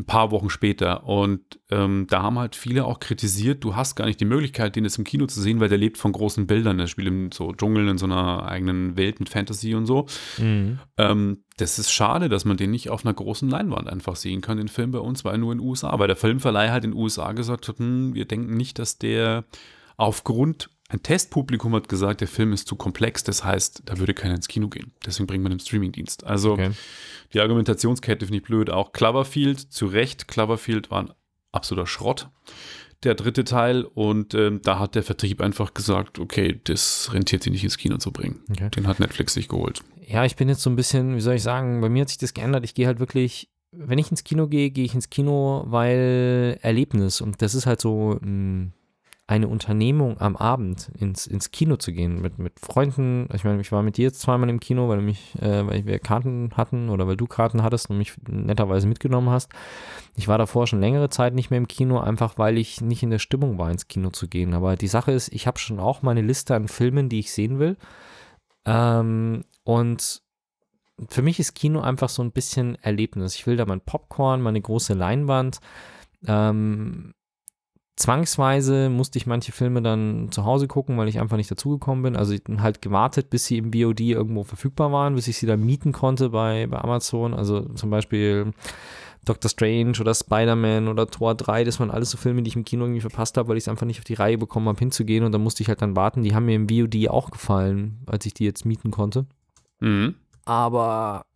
[0.00, 1.04] Ein paar Wochen später.
[1.04, 4.84] Und ähm, da haben halt viele auch kritisiert, du hast gar nicht die Möglichkeit, den
[4.84, 6.78] jetzt im Kino zu sehen, weil der lebt von großen Bildern.
[6.78, 10.06] Der spielt im so Dschungel in so einer eigenen Welt mit Fantasy und so.
[10.38, 10.78] Mhm.
[10.96, 14.56] Ähm, das ist schade, dass man den nicht auf einer großen Leinwand einfach sehen kann,
[14.56, 16.98] den Film bei uns, weil nur in den USA, weil der Filmverleih halt in den
[16.98, 19.44] USA gesagt hat, hm, wir denken nicht, dass der
[19.98, 24.34] aufgrund, ein Testpublikum hat gesagt, der Film ist zu komplex, das heißt, da würde keiner
[24.34, 24.92] ins Kino gehen.
[25.06, 26.24] Deswegen bringt man den Streamingdienst.
[26.24, 26.70] Also Okay.
[27.32, 28.70] die Argumentationskette finde ich blöd.
[28.70, 31.12] Auch Cloverfield, zu Recht, Cloverfield war ein
[31.52, 32.28] absoluter Schrott.
[33.02, 37.52] Der dritte Teil und ähm, da hat der Vertrieb einfach gesagt, okay, das rentiert sich
[37.52, 38.40] nicht ins Kino zu bringen.
[38.50, 38.68] Okay.
[38.70, 39.82] Den hat Netflix sich geholt.
[40.06, 42.18] Ja, ich bin jetzt so ein bisschen, wie soll ich sagen, bei mir hat sich
[42.18, 42.64] das geändert.
[42.64, 47.20] Ich gehe halt wirklich, wenn ich ins Kino gehe, gehe ich ins Kino, weil Erlebnis
[47.22, 48.72] und das ist halt so mh,
[49.30, 53.28] eine Unternehmung am Abend, ins, ins Kino zu gehen mit, mit Freunden.
[53.32, 55.86] Ich meine, ich war mit dir jetzt zweimal im Kino, weil du mich, äh, weil
[55.86, 59.52] wir Karten hatten oder weil du Karten hattest und mich netterweise mitgenommen hast.
[60.16, 63.10] Ich war davor schon längere Zeit nicht mehr im Kino, einfach weil ich nicht in
[63.10, 64.52] der Stimmung war, ins Kino zu gehen.
[64.52, 67.60] Aber die Sache ist, ich habe schon auch meine Liste an Filmen, die ich sehen
[67.60, 67.76] will.
[68.64, 70.22] Ähm, und
[71.08, 73.36] für mich ist Kino einfach so ein bisschen Erlebnis.
[73.36, 75.60] Ich will da mein Popcorn, meine große Leinwand.
[76.26, 77.14] Ähm,
[78.00, 82.16] zwangsweise musste ich manche Filme dann zu Hause gucken, weil ich einfach nicht dazugekommen bin.
[82.16, 85.64] Also ich halt gewartet, bis sie im VOD irgendwo verfügbar waren, bis ich sie dann
[85.64, 87.34] mieten konnte bei, bei Amazon.
[87.34, 88.52] Also zum Beispiel
[89.24, 92.64] Doctor Strange oder Spider-Man oder Tor 3, das waren alles so Filme, die ich im
[92.64, 95.24] Kino irgendwie verpasst habe, weil ich es einfach nicht auf die Reihe bekommen habe, hinzugehen.
[95.24, 96.22] Und da musste ich halt dann warten.
[96.22, 99.26] Die haben mir im VOD auch gefallen, als ich die jetzt mieten konnte.
[99.80, 100.14] Mhm.
[100.46, 101.26] Aber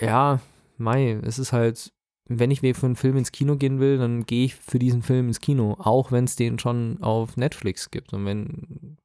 [0.00, 0.40] ja,
[0.78, 1.92] Mai, es ist halt,
[2.28, 5.28] wenn ich für einen Film ins Kino gehen will, dann gehe ich für diesen Film
[5.28, 8.12] ins Kino, auch wenn es den schon auf Netflix gibt.
[8.12, 8.96] Und wenn,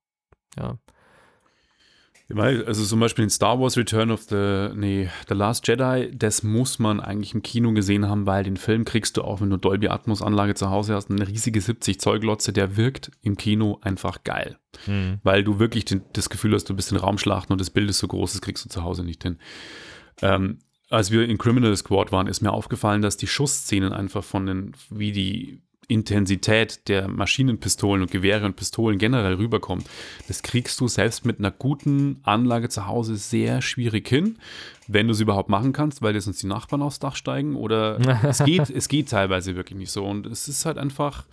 [0.58, 0.78] ja,
[2.34, 6.44] Weil, also zum Beispiel in Star Wars Return of the, nee, The Last Jedi, das
[6.44, 9.58] muss man eigentlich im Kino gesehen haben, weil den Film kriegst du auch, wenn du
[9.58, 13.80] Dolby Atmos Anlage zu Hause hast, eine riesige 70 Zoll Glotze, der wirkt im Kino
[13.82, 14.58] einfach geil.
[15.24, 18.00] Weil du wirklich den, das Gefühl hast, du bist in Raumschlachten und das Bild ist
[18.00, 19.38] so groß, das kriegst du zu Hause nicht hin.
[20.22, 20.60] Ähm,
[20.92, 24.74] als wir in Criminal Squad waren, ist mir aufgefallen, dass die Schussszenen einfach von den,
[24.90, 29.86] wie die Intensität der Maschinenpistolen und Gewehre und Pistolen generell rüberkommt.
[30.28, 34.38] Das kriegst du selbst mit einer guten Anlage zu Hause sehr schwierig hin,
[34.88, 38.00] wenn du es überhaupt machen kannst, weil dir sonst die Nachbarn aufs Dach steigen oder
[38.24, 41.26] es geht, es geht teilweise wirklich nicht so und es ist halt einfach,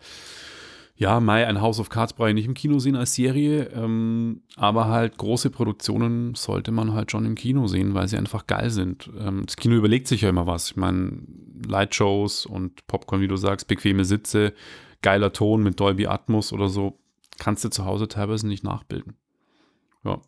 [1.00, 4.42] ja, Mai, ein House of Cards brauche ich nicht im Kino sehen als Serie, ähm,
[4.56, 8.70] aber halt große Produktionen sollte man halt schon im Kino sehen, weil sie einfach geil
[8.70, 9.08] sind.
[9.16, 10.72] Ähm, das Kino überlegt sich ja immer was.
[10.72, 11.22] Ich meine,
[11.64, 14.54] Lightshows und Popcorn, wie du sagst, bequeme Sitze,
[15.00, 16.98] geiler Ton mit Dolby Atmos oder so,
[17.38, 19.14] kannst du zu Hause teilweise nicht nachbilden.
[20.02, 20.20] Ja.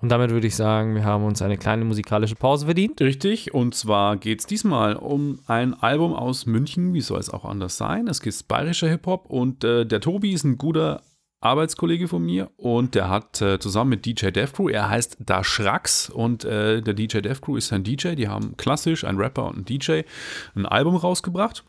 [0.00, 3.00] Und damit würde ich sagen, wir haben uns eine kleine musikalische Pause verdient.
[3.00, 7.44] Richtig, und zwar geht es diesmal um ein Album aus München, wie soll es auch
[7.44, 8.08] anders sein?
[8.08, 11.02] Es gibt bayerischer Hip-Hop und äh, der Tobi ist ein guter
[11.40, 15.44] Arbeitskollege von mir und der hat äh, zusammen mit DJ Dev Crew, er heißt Da
[15.44, 19.46] Schrax und äh, der DJ Dev Crew ist sein DJ, die haben klassisch, ein Rapper
[19.46, 20.00] und ein DJ,
[20.54, 21.64] ein Album rausgebracht.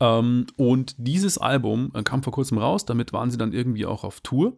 [0.00, 4.04] Ähm, und dieses Album äh, kam vor kurzem raus, damit waren sie dann irgendwie auch
[4.04, 4.56] auf Tour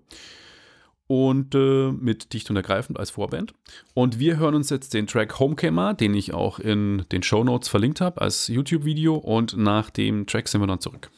[1.07, 3.55] und äh, mit Dicht und Ergreifend als Vorband.
[3.95, 7.69] Und wir hören uns jetzt den Track Homecammer, den ich auch in den Show Notes
[7.69, 9.15] verlinkt habe als YouTube-Video.
[9.15, 11.11] Und nach dem Track sind wir dann zurück.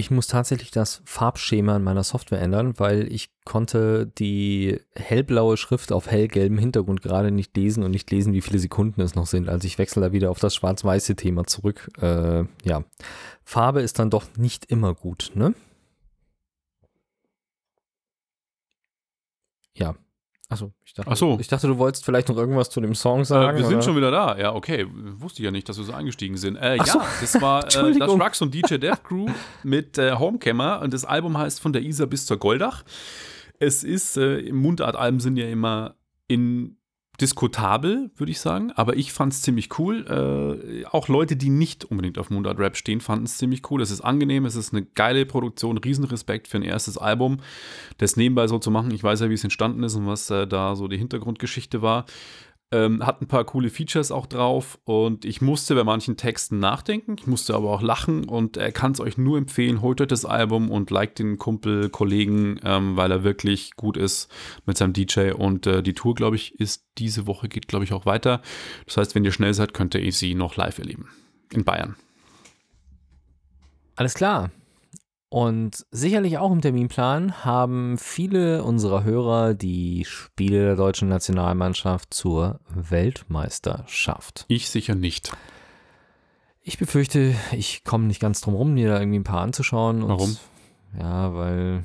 [0.00, 5.92] Ich muss tatsächlich das Farbschema in meiner Software ändern, weil ich konnte die hellblaue Schrift
[5.92, 9.50] auf hellgelbem Hintergrund gerade nicht lesen und nicht lesen, wie viele Sekunden es noch sind.
[9.50, 11.90] Also ich wechsle da wieder auf das schwarz-weiße Thema zurück.
[12.00, 12.82] Äh, ja,
[13.44, 15.52] Farbe ist dann doch nicht immer gut, ne?
[19.74, 19.96] Ja,
[20.50, 21.38] Achso, ich dachte, Ach so.
[21.40, 23.56] ich dachte, du wolltest vielleicht noch irgendwas zu dem Song sagen.
[23.56, 23.82] Äh, wir sind oder?
[23.82, 24.36] schon wieder da.
[24.36, 24.84] Ja, okay.
[24.90, 26.56] Wusste ich ja nicht, dass wir so eingestiegen sind.
[26.56, 27.00] Äh, ja, so.
[27.20, 28.10] das war äh, das.
[28.10, 29.28] Rux und DJ Death Crew
[29.62, 32.82] mit äh, Homecammer und das Album heißt Von der Isar bis zur Goldach.
[33.60, 35.94] Es ist, äh, im Mundartalben sind ja immer
[36.26, 36.79] in
[37.20, 40.06] diskutabel, würde ich sagen, aber ich fand es ziemlich cool.
[40.06, 43.82] Äh, auch Leute, die nicht unbedingt auf Mundart-Rap stehen, fanden es ziemlich cool.
[43.82, 47.38] Es ist angenehm, es ist eine geile Produktion, Riesenrespekt für ein erstes Album,
[47.98, 48.90] das nebenbei so zu machen.
[48.92, 52.06] Ich weiß ja, wie es entstanden ist und was äh, da so die Hintergrundgeschichte war.
[52.72, 57.16] Ähm, hat ein paar coole Features auch drauf und ich musste bei manchen Texten nachdenken,
[57.18, 60.24] ich musste aber auch lachen und er kann es euch nur empfehlen, holt euch das
[60.24, 64.30] Album und liked den Kumpel, Kollegen, ähm, weil er wirklich gut ist
[64.66, 67.92] mit seinem DJ und äh, die Tour, glaube ich, ist diese Woche, geht glaube ich
[67.92, 68.40] auch weiter.
[68.86, 71.08] Das heißt, wenn ihr schnell seid, könnt ihr sie noch live erleben.
[71.52, 71.96] In Bayern.
[73.96, 74.50] Alles klar.
[75.30, 82.58] Und sicherlich auch im Terminplan haben viele unserer Hörer die Spiele der deutschen Nationalmannschaft zur
[82.68, 84.44] Weltmeisterschaft.
[84.48, 85.32] Ich sicher nicht.
[86.62, 90.02] Ich befürchte, ich komme nicht ganz drum rum, mir da irgendwie ein paar anzuschauen.
[90.02, 90.36] Und, Warum?
[90.98, 91.84] Ja, weil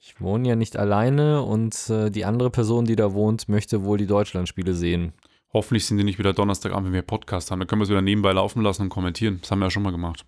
[0.00, 3.98] ich wohne ja nicht alleine und äh, die andere Person, die da wohnt, möchte wohl
[3.98, 5.12] die Deutschlandspiele sehen.
[5.52, 7.58] Hoffentlich sind die nicht wieder Donnerstagabend, wenn wir Podcast haben.
[7.58, 9.38] Dann können wir es wieder nebenbei laufen lassen und kommentieren.
[9.40, 10.24] Das haben wir ja schon mal gemacht.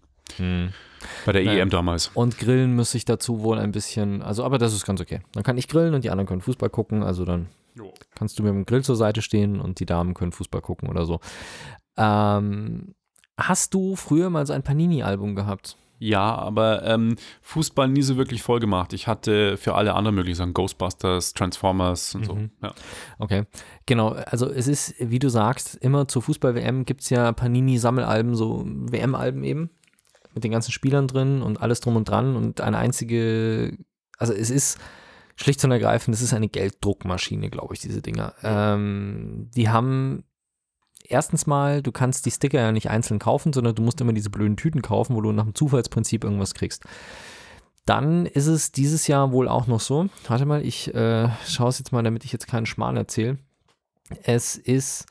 [1.27, 1.43] Bei der.
[1.43, 2.11] EM damals.
[2.15, 5.21] Und grillen muss ich dazu wohl ein bisschen, also aber das ist ganz okay.
[5.33, 7.49] Dann kann ich grillen und die anderen können Fußball gucken, also dann
[8.15, 10.89] kannst du mir mit dem Grill zur Seite stehen und die Damen können Fußball gucken
[10.89, 11.21] oder so.
[11.97, 12.95] Ähm,
[13.39, 15.77] hast du früher mal so ein Panini-Album gehabt?
[15.99, 18.93] Ja, aber ähm, Fußball nie so wirklich voll gemacht.
[18.93, 22.35] Ich hatte für alle anderen möglich sagen Ghostbusters, Transformers und so.
[22.35, 22.51] Mhm.
[22.61, 22.75] Ja.
[23.21, 23.45] Okay,
[23.87, 24.09] genau.
[24.09, 29.45] Also es ist, wie du sagst, immer zur Fußball-WM gibt es ja Panini-Sammelalben, so WM-Alben
[29.45, 29.71] eben,
[30.35, 33.77] mit den ganzen Spielern drin und alles drum und dran und eine einzige,
[34.19, 34.79] also es ist
[35.37, 38.35] schlicht und ergreifend, es ist eine Gelddruckmaschine, glaube ich, diese Dinger.
[38.43, 40.25] Ähm, die haben
[41.05, 44.31] erstens mal, du kannst die Sticker ja nicht einzeln kaufen, sondern du musst immer diese
[44.31, 46.85] blöden Tüten kaufen, wo du nach dem Zufallsprinzip irgendwas kriegst.
[47.85, 50.09] Dann ist es dieses Jahr wohl auch noch so.
[50.29, 53.39] Warte mal, ich äh, schaue es jetzt mal, damit ich jetzt keinen Schmarrn erzähle.
[54.23, 55.07] Es ist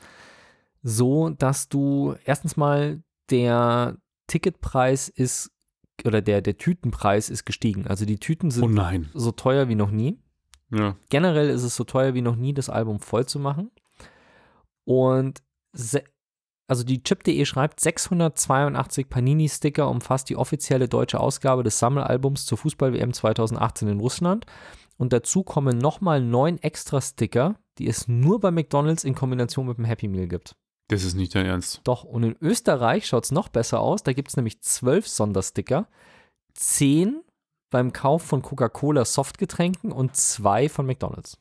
[0.82, 3.98] so, dass du erstens mal der
[4.32, 5.52] Ticketpreis ist
[6.06, 7.86] oder der, der Tütenpreis ist gestiegen.
[7.86, 9.10] Also die Tüten sind Oh nein.
[9.14, 10.18] so teuer wie noch nie.
[10.74, 10.96] Ja.
[11.10, 13.72] Generell ist es so teuer wie noch nie, das Album voll zu machen.
[14.86, 15.44] Und
[16.68, 23.12] also die Chip.de schreibt, 682 Panini-Sticker umfasst die offizielle deutsche Ausgabe des Sammelalbums zur Fußball-WM
[23.14, 24.46] 2018 in Russland.
[24.98, 29.78] Und dazu kommen nochmal neun extra Sticker, die es nur bei McDonalds in Kombination mit
[29.78, 30.56] dem Happy Meal gibt.
[30.92, 31.80] Das ist nicht dein Ernst.
[31.86, 34.04] Doch, und in Österreich schaut es noch besser aus.
[34.04, 35.88] Da gibt es nämlich zwölf Sondersticker,
[36.54, 37.22] zehn
[37.70, 41.38] beim Kauf von Coca-Cola Softgetränken und zwei von McDonalds.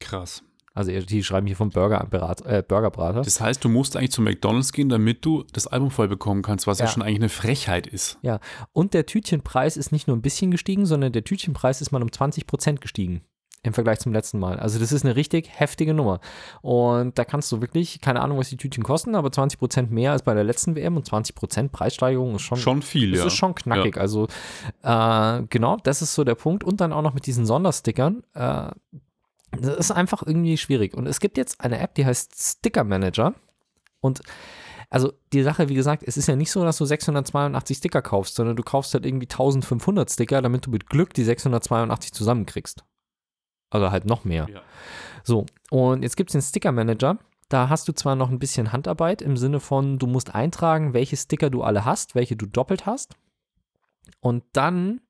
[0.00, 0.42] Krass.
[0.74, 2.06] Also die schreiben hier vom Burger,
[2.44, 3.22] äh, Burgerbrater.
[3.22, 6.66] Das heißt, du musst eigentlich zu McDonalds gehen, damit du das Album voll bekommen kannst,
[6.66, 6.90] was ja, Ja.
[6.90, 8.18] schon eigentlich eine Frechheit ist.
[8.20, 8.38] Ja,
[8.72, 12.10] und der Tütchenpreis ist nicht nur ein bisschen gestiegen, sondern der Tütchenpreis ist mal um
[12.10, 13.22] 20% gestiegen
[13.64, 14.60] im Vergleich zum letzten Mal.
[14.60, 16.20] Also das ist eine richtig heftige Nummer.
[16.60, 20.22] Und da kannst du wirklich, keine Ahnung, was die Tütchen kosten, aber 20% mehr als
[20.22, 23.26] bei der letzten WM und 20% Preissteigerung ist schon, Schon viel, das ja.
[23.26, 23.96] ist schon knackig.
[23.96, 24.28] Also
[24.82, 26.62] äh, genau, das ist so der Punkt.
[26.62, 28.22] Und dann auch noch mit diesen Sonderstickern.
[28.34, 28.70] Äh,
[29.52, 30.94] das ist einfach irgendwie schwierig.
[30.94, 33.34] Und es gibt jetzt eine App, die heißt Sticker Manager.
[34.00, 34.20] Und
[34.90, 38.34] also die Sache, wie gesagt, es ist ja nicht so, dass du 682 Sticker kaufst,
[38.34, 42.84] sondern du kaufst halt irgendwie 1500 Sticker, damit du mit Glück die 682 zusammenkriegst.
[43.74, 44.46] Also halt noch mehr.
[44.48, 44.62] Ja.
[45.24, 47.18] So, und jetzt gibt es den Sticker Manager.
[47.48, 51.16] Da hast du zwar noch ein bisschen Handarbeit im Sinne von, du musst eintragen, welche
[51.16, 53.16] Sticker du alle hast, welche du doppelt hast.
[54.20, 55.00] Und dann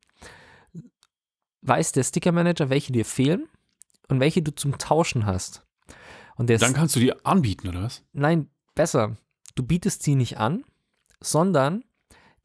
[1.61, 3.49] weiß der Sticker Manager, welche dir fehlen
[4.09, 5.63] und welche du zum Tauschen hast.
[6.37, 8.03] Und der Dann kannst du die anbieten, oder was?
[8.15, 9.19] Nein, besser.
[9.57, 10.65] Du bietest sie nicht an,
[11.21, 11.85] sondern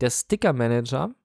[0.02, 1.16] der Sticker Manager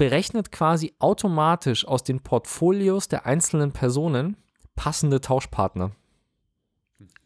[0.00, 4.38] berechnet quasi automatisch aus den Portfolios der einzelnen Personen
[4.74, 5.90] passende Tauschpartner.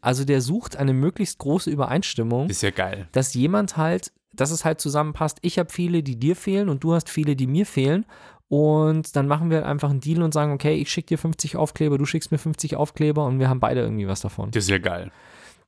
[0.01, 3.07] Also der sucht eine möglichst große Übereinstimmung, Ist ja geil.
[3.13, 5.37] dass jemand halt, dass es halt zusammenpasst.
[5.41, 8.05] Ich habe viele, die dir fehlen und du hast viele, die mir fehlen.
[8.49, 11.97] Und dann machen wir einfach einen Deal und sagen, okay, ich schicke dir 50 Aufkleber,
[11.97, 14.51] du schickst mir 50 Aufkleber und wir haben beide irgendwie was davon.
[14.51, 15.13] Das ist ja geil.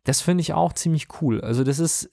[0.03, 1.39] Das finde ich auch ziemlich cool.
[1.39, 2.09] Also das ist,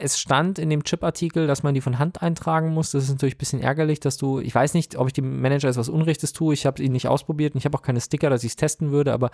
[0.00, 2.90] es stand in dem Chip-Artikel, dass man die von Hand eintragen muss.
[2.90, 5.68] Das ist natürlich ein bisschen ärgerlich, dass du, ich weiß nicht, ob ich dem Manager
[5.68, 6.54] jetzt was Unrechtes tue.
[6.54, 8.90] Ich habe ihn nicht ausprobiert und ich habe auch keine Sticker, dass ich es testen
[8.90, 9.30] würde, aber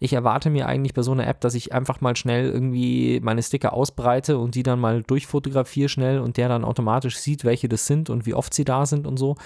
[0.00, 3.42] ich erwarte mir eigentlich bei so einer App, dass ich einfach mal schnell irgendwie meine
[3.42, 7.86] Sticker ausbreite und die dann mal durchfotografiere schnell und der dann automatisch sieht, welche das
[7.86, 9.36] sind und wie oft sie da sind und so.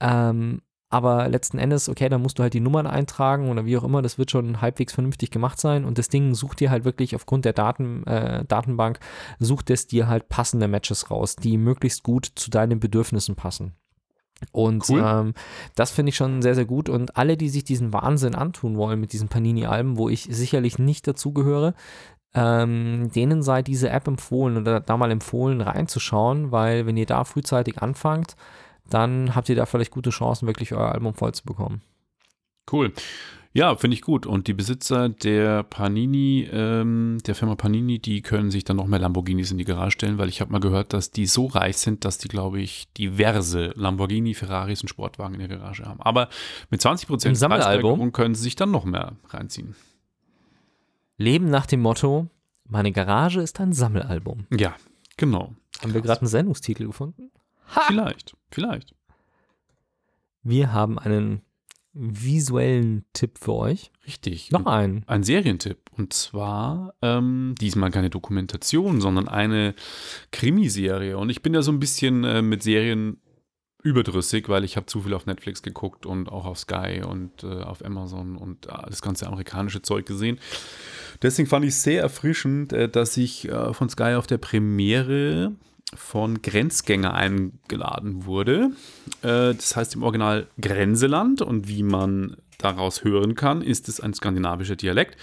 [0.00, 0.62] Ähm,
[0.92, 4.02] aber letzten Endes, okay, dann musst du halt die Nummern eintragen oder wie auch immer,
[4.02, 5.86] das wird schon halbwegs vernünftig gemacht sein.
[5.86, 8.98] Und das Ding sucht dir halt wirklich aufgrund der Daten, äh, Datenbank,
[9.38, 13.72] sucht es dir halt passende Matches raus, die möglichst gut zu deinen Bedürfnissen passen.
[14.50, 15.02] Und Cool.
[15.02, 15.34] ähm,
[15.76, 16.90] das finde ich schon sehr, sehr gut.
[16.90, 21.06] Und alle, die sich diesen Wahnsinn antun wollen mit diesen Panini-Alben, wo ich sicherlich nicht
[21.08, 21.72] dazugehöre,
[22.34, 27.24] ähm, denen sei diese App empfohlen oder da mal empfohlen reinzuschauen, weil wenn ihr da
[27.24, 28.36] frühzeitig anfangt,
[28.88, 31.82] dann habt ihr da vielleicht gute Chancen, wirklich euer Album voll zu bekommen.
[32.70, 32.92] Cool.
[33.54, 34.24] Ja, finde ich gut.
[34.24, 38.98] Und die Besitzer der Panini, ähm, der Firma Panini, die können sich dann noch mehr
[38.98, 42.06] Lamborghinis in die Garage stellen, weil ich habe mal gehört, dass die so reich sind,
[42.06, 46.00] dass die, glaube ich, diverse Lamborghini, Ferraris und Sportwagen in der Garage haben.
[46.00, 46.30] Aber
[46.70, 47.90] mit 20% Im Sammelalbum?
[47.90, 49.74] Preissteigerung können sie sich dann noch mehr reinziehen.
[51.18, 52.28] Leben nach dem Motto,
[52.66, 54.46] meine Garage ist ein Sammelalbum.
[54.50, 54.74] Ja,
[55.18, 55.52] genau.
[55.82, 57.30] Haben wir gerade einen Sendungstitel gefunden?
[57.86, 58.94] Vielleicht, vielleicht.
[60.42, 61.42] Wir haben einen
[61.94, 63.92] visuellen Tipp für euch.
[64.06, 64.50] Richtig.
[64.50, 65.04] Noch einen.
[65.06, 65.90] ein Serientipp.
[65.96, 69.74] Und zwar ähm, diesmal keine Dokumentation, sondern eine
[70.30, 71.18] Krimiserie.
[71.18, 73.20] Und ich bin ja so ein bisschen äh, mit Serien
[73.82, 77.62] überdrüssig, weil ich habe zu viel auf Netflix geguckt und auch auf Sky und äh,
[77.62, 80.38] auf Amazon und äh, das ganze amerikanische Zeug gesehen.
[81.20, 85.52] Deswegen fand ich es sehr erfrischend, äh, dass ich äh, von Sky auf der Premiere
[85.94, 88.70] von Grenzgänger eingeladen wurde.
[89.22, 94.14] Äh, das heißt im Original Grenzeland und wie man daraus hören kann, ist es ein
[94.14, 95.16] skandinavischer Dialekt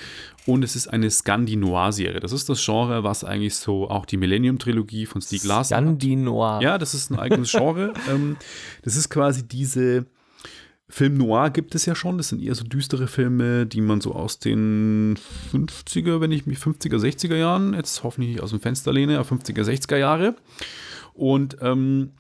[0.46, 2.20] und es ist eine Scandinoir-Serie.
[2.20, 5.84] Das ist das Genre, was eigentlich so auch die Millennium-Trilogie von Stieg Larsson hat.
[5.84, 6.62] Scandinoir.
[6.62, 7.94] Ja, das ist ein eigenes Genre.
[8.10, 8.38] ähm,
[8.84, 10.06] das ist quasi diese
[10.90, 12.18] Film Noir gibt es ja schon.
[12.18, 15.18] Das sind eher so düstere Filme, die man so aus den
[15.54, 19.30] 50er, wenn ich mich 50er, 60er Jahren, jetzt hoffentlich nicht aus dem Fenster lehne, aber
[19.30, 20.36] 50er, 60er Jahre.
[21.14, 22.14] Und ähm,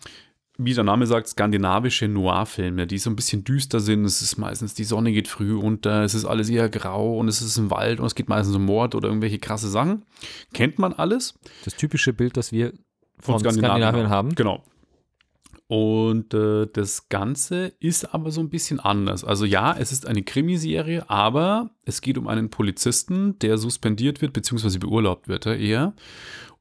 [0.62, 4.04] wie der Name sagt, skandinavische Noir-Filme, die so ein bisschen düster sind.
[4.04, 7.42] Es ist meistens, die Sonne geht früh unter, es ist alles eher grau und es
[7.42, 10.04] ist ein Wald und es geht meistens um Mord oder irgendwelche krasse Sachen.
[10.54, 11.34] Kennt man alles.
[11.64, 12.74] Das typische Bild, das wir
[13.20, 14.36] von, Skandinavien Skandinavien haben.
[14.36, 14.64] Genau.
[15.70, 19.24] Und äh, das Ganze ist aber so ein bisschen anders.
[19.24, 24.34] Also ja, es ist eine Krimiserie, aber es geht um einen Polizisten, der suspendiert wird,
[24.34, 25.94] beziehungsweise beurlaubt wird er eher.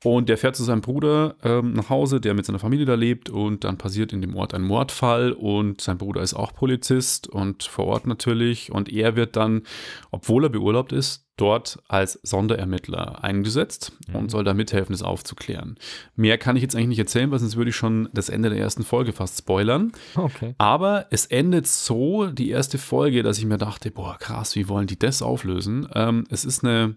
[0.05, 3.31] Und der fährt zu seinem Bruder ähm, nach Hause, der mit seiner Familie da lebt.
[3.31, 5.33] Und dann passiert in dem Ort ein Mordfall.
[5.33, 8.71] Und sein Bruder ist auch Polizist und vor Ort natürlich.
[8.73, 9.63] Und er wird dann,
[10.11, 15.77] obwohl er beurlaubt ist, dort als Sonderermittler eingesetzt und soll da mithelfen, das aufzuklären.
[16.17, 18.59] Mehr kann ich jetzt eigentlich nicht erzählen, weil sonst würde ich schon das Ende der
[18.59, 19.93] ersten Folge fast spoilern.
[20.15, 20.55] Okay.
[20.59, 24.87] Aber es endet so, die erste Folge, dass ich mir dachte, boah, krass, wie wollen
[24.87, 25.89] die das auflösen?
[25.95, 26.97] Ähm, es ist eine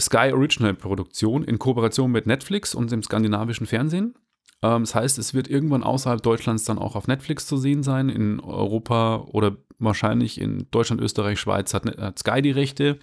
[0.00, 4.14] Sky Original Produktion in Kooperation mit Netflix und dem skandinavischen Fernsehen.
[4.62, 8.08] Ähm, das heißt, es wird irgendwann außerhalb Deutschlands dann auch auf Netflix zu sehen sein.
[8.08, 12.98] In Europa oder wahrscheinlich in Deutschland, Österreich, Schweiz hat, hat Sky die Rechte.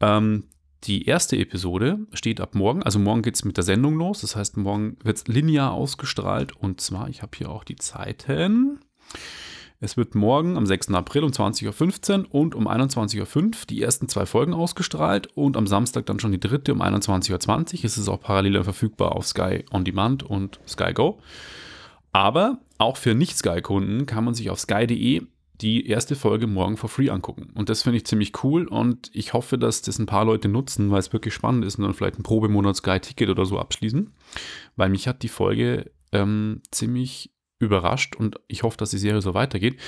[0.00, 0.44] Ähm,
[0.84, 4.20] die erste Episode steht ab morgen, also morgen geht es mit der Sendung los.
[4.20, 6.54] Das heißt, morgen wird es linear ausgestrahlt.
[6.56, 8.80] Und zwar, ich habe hier auch die Zeiten.
[9.78, 10.90] Es wird morgen am 6.
[10.90, 15.66] April um 20.15 Uhr und um 21.05 Uhr die ersten zwei Folgen ausgestrahlt und am
[15.66, 17.84] Samstag dann schon die dritte um 21.20 Uhr.
[17.84, 21.20] Es ist auch parallel verfügbar auf Sky On Demand und Sky Go.
[22.12, 25.22] Aber auch für Nicht-Sky-Kunden kann man sich auf sky.de
[25.60, 27.50] die erste Folge morgen for free angucken.
[27.54, 30.90] Und das finde ich ziemlich cool und ich hoffe, dass das ein paar Leute nutzen,
[30.90, 34.12] weil es wirklich spannend ist und dann vielleicht ein Probemonat Sky-Ticket oder so abschließen.
[34.76, 39.34] Weil mich hat die Folge ähm, ziemlich überrascht und ich hoffe, dass die Serie so
[39.34, 39.80] weitergeht.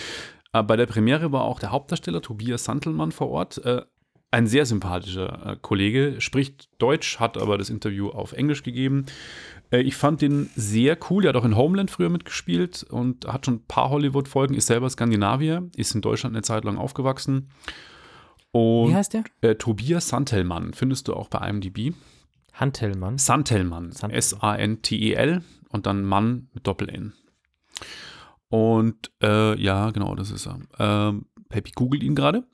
[0.53, 3.59] Äh, bei der Premiere war auch der Hauptdarsteller Tobias Santelmann vor Ort.
[3.65, 3.83] Äh,
[4.31, 9.07] ein sehr sympathischer äh, Kollege, spricht Deutsch, hat aber das Interview auf Englisch gegeben.
[9.71, 11.25] Äh, ich fand den sehr cool.
[11.25, 14.91] Er hat auch in Homeland früher mitgespielt und hat schon ein paar Hollywood-Folgen, ist selber
[14.91, 17.51] Skandinavier, ist in Deutschland eine Zeit lang aufgewachsen.
[18.51, 19.25] Und, Wie heißt der?
[19.41, 21.95] Äh, Tobias Santelmann, findest du auch bei IMDb.
[22.53, 23.19] Hantelmann.
[23.19, 23.93] Santelmann.
[23.93, 24.19] Santelmann.
[24.19, 27.13] S-A-N-T-E-L und dann Mann mit Doppel-N.
[28.49, 30.59] Und äh, ja, genau, das ist er.
[30.79, 32.45] Ähm, Peppy googelt ihn gerade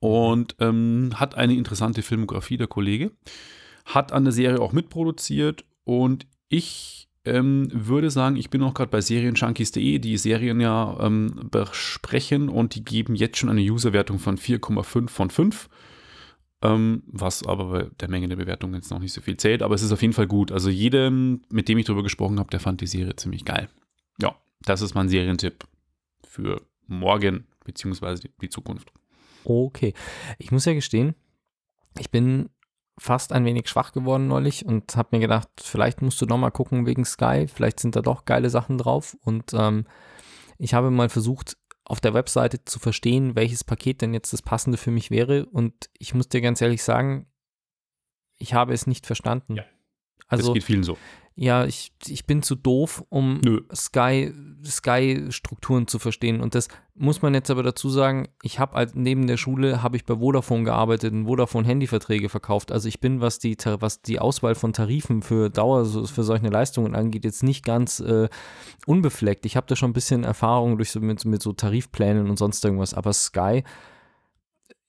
[0.00, 3.12] und ähm, hat eine interessante Filmografie, der Kollege.
[3.86, 8.90] Hat an der Serie auch mitproduziert und ich ähm, würde sagen, ich bin auch gerade
[8.90, 14.36] bei Serienjunkies.de, die Serien ja ähm, besprechen und die geben jetzt schon eine Userwertung von
[14.36, 15.68] 4,5 von 5.
[16.62, 19.74] Ähm, was aber bei der Menge der Bewertungen jetzt noch nicht so viel zählt, aber
[19.74, 20.52] es ist auf jeden Fall gut.
[20.52, 23.68] Also jedem, mit dem ich darüber gesprochen habe, der fand die Serie ziemlich geil.
[24.20, 24.34] Ja,
[24.64, 25.64] das ist mein Serientipp
[26.24, 28.92] für morgen beziehungsweise die Zukunft.
[29.44, 29.94] Okay.
[30.38, 31.14] Ich muss ja gestehen,
[31.98, 32.50] ich bin
[32.98, 36.50] fast ein wenig schwach geworden neulich und habe mir gedacht, vielleicht musst du noch mal
[36.50, 39.86] gucken wegen Sky, vielleicht sind da doch geile Sachen drauf und ähm,
[40.58, 44.78] ich habe mal versucht auf der Webseite zu verstehen, welches Paket denn jetzt das passende
[44.78, 47.26] für mich wäre und ich muss dir ganz ehrlich sagen,
[48.38, 49.56] ich habe es nicht verstanden.
[49.56, 49.64] Ja.
[50.28, 50.96] Also das geht vielen so.
[51.36, 53.62] ja, ich, ich bin zu doof, um Nö.
[53.74, 54.32] Sky,
[54.64, 56.40] Sky-Strukturen zu verstehen.
[56.40, 59.96] Und das muss man jetzt aber dazu sagen, ich habe halt neben der Schule, habe
[59.96, 62.70] ich bei Vodafone gearbeitet und Vodafone Handyverträge verkauft.
[62.70, 66.94] Also ich bin, was die, was die Auswahl von Tarifen für Dauer, für solche Leistungen
[66.94, 68.28] angeht, jetzt nicht ganz äh,
[68.86, 69.44] unbefleckt.
[69.44, 72.64] Ich habe da schon ein bisschen Erfahrung durch so, mit, mit so Tarifplänen und sonst
[72.64, 72.94] irgendwas.
[72.94, 73.64] Aber Sky,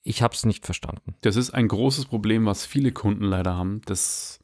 [0.03, 1.15] ich habe es nicht verstanden.
[1.21, 3.81] Das ist ein großes Problem, was viele Kunden leider haben.
[3.85, 4.39] Das,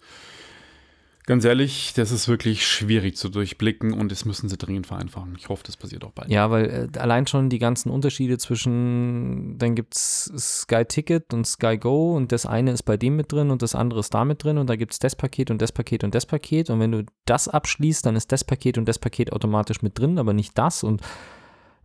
[1.25, 5.35] ganz ehrlich, das ist wirklich schwierig zu durchblicken und das müssen sie dringend vereinfachen.
[5.37, 6.29] Ich hoffe, das passiert auch bald.
[6.29, 11.45] Ja, weil äh, allein schon die ganzen Unterschiede zwischen, dann gibt es Sky Ticket und
[11.45, 14.25] Sky Go und das eine ist bei dem mit drin und das andere ist da
[14.25, 16.79] mit drin und da gibt es das Paket und das Paket und das Paket und
[16.79, 20.33] wenn du das abschließt, dann ist das Paket und das Paket automatisch mit drin, aber
[20.33, 21.01] nicht das und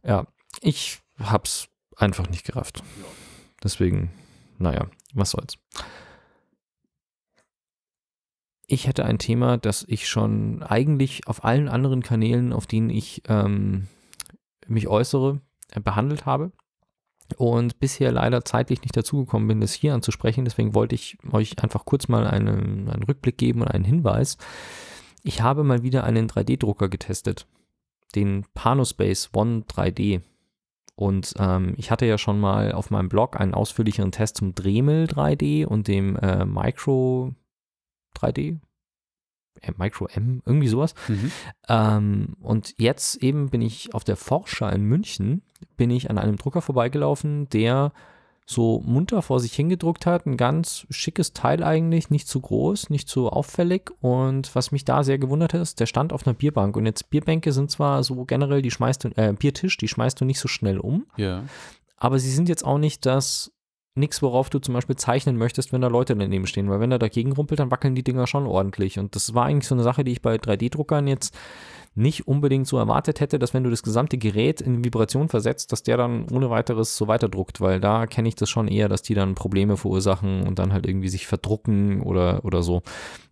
[0.03, 0.27] ja,
[0.61, 2.83] ich hab's einfach nicht gerafft.
[3.63, 4.11] Deswegen,
[4.59, 5.59] naja, was soll's.
[8.69, 13.23] Ich hätte ein Thema, das ich schon eigentlich auf allen anderen Kanälen, auf denen ich
[13.29, 13.87] ähm,
[14.67, 15.41] mich äußere,
[15.71, 16.53] äh, behandelt habe
[17.37, 20.45] und bisher leider zeitlich nicht dazugekommen bin, das hier anzusprechen.
[20.45, 24.37] Deswegen wollte ich euch einfach kurz mal einen, einen Rückblick geben und einen Hinweis.
[25.23, 27.47] Ich habe mal wieder einen 3D-Drucker getestet,
[28.15, 30.23] den Panospace One 3D.
[30.95, 35.07] Und ähm, ich hatte ja schon mal auf meinem Blog einen ausführlicheren Test zum Dremel
[35.07, 37.35] 3D und dem äh, Micro
[38.17, 38.59] 3D.
[39.63, 40.95] Äh, Micro M, irgendwie sowas.
[41.09, 41.33] Mhm.
[41.69, 45.43] Ähm, und jetzt eben bin ich auf der Forscher in München,
[45.77, 47.93] bin ich an einem Drucker vorbeigelaufen, der
[48.49, 50.25] so munter vor sich hingedruckt hat.
[50.25, 53.91] Ein ganz schickes Teil eigentlich, nicht zu groß, nicht zu auffällig.
[54.01, 56.77] Und was mich da sehr gewundert hat, ist, der stand auf einer Bierbank.
[56.77, 60.25] Und jetzt Bierbänke sind zwar so generell, die schmeißt du, äh, Biertisch, die schmeißt du
[60.25, 61.07] nicht so schnell um.
[61.17, 61.43] Ja.
[61.97, 63.53] Aber sie sind jetzt auch nicht das
[63.97, 66.69] nichts, worauf du zum Beispiel zeichnen möchtest, wenn da Leute daneben stehen.
[66.71, 68.99] Weil wenn er dagegen rumpelt, dann wackeln die Dinger schon ordentlich.
[68.99, 71.37] Und das war eigentlich so eine Sache, die ich bei 3D-Druckern jetzt
[71.97, 75.83] nicht unbedingt so erwartet hätte, dass wenn du das gesamte Gerät in Vibration versetzt, dass
[75.83, 79.15] der dann ohne weiteres so weiterdruckt, weil da kenne ich das schon eher, dass die
[79.15, 82.83] dann Probleme verursachen und dann halt irgendwie sich verdrucken oder, oder so.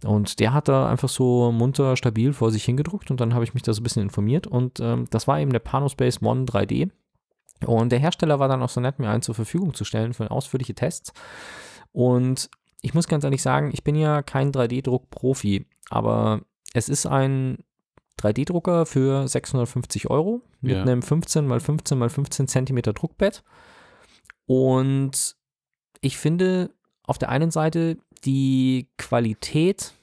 [0.04, 3.52] Und der hat da einfach so munter, stabil vor sich hingedruckt und dann habe ich
[3.52, 6.90] mich da so ein bisschen informiert und ähm, das war eben der Panospace One 3D.
[7.64, 10.30] Und der Hersteller war dann auch so nett, mir einen zur Verfügung zu stellen für
[10.30, 11.12] ausführliche Tests.
[11.92, 12.50] Und
[12.82, 16.42] ich muss ganz ehrlich sagen, ich bin ja kein 3D-Druck-Profi, aber
[16.74, 17.58] es ist ein
[18.20, 20.82] 3D-Drucker für 650 Euro mit Ja.
[20.82, 23.42] einem 15 x 15 x 15 Zentimeter Druckbett.
[24.46, 25.36] Und
[26.00, 26.70] ich finde
[27.04, 29.94] auf der einen Seite die Qualität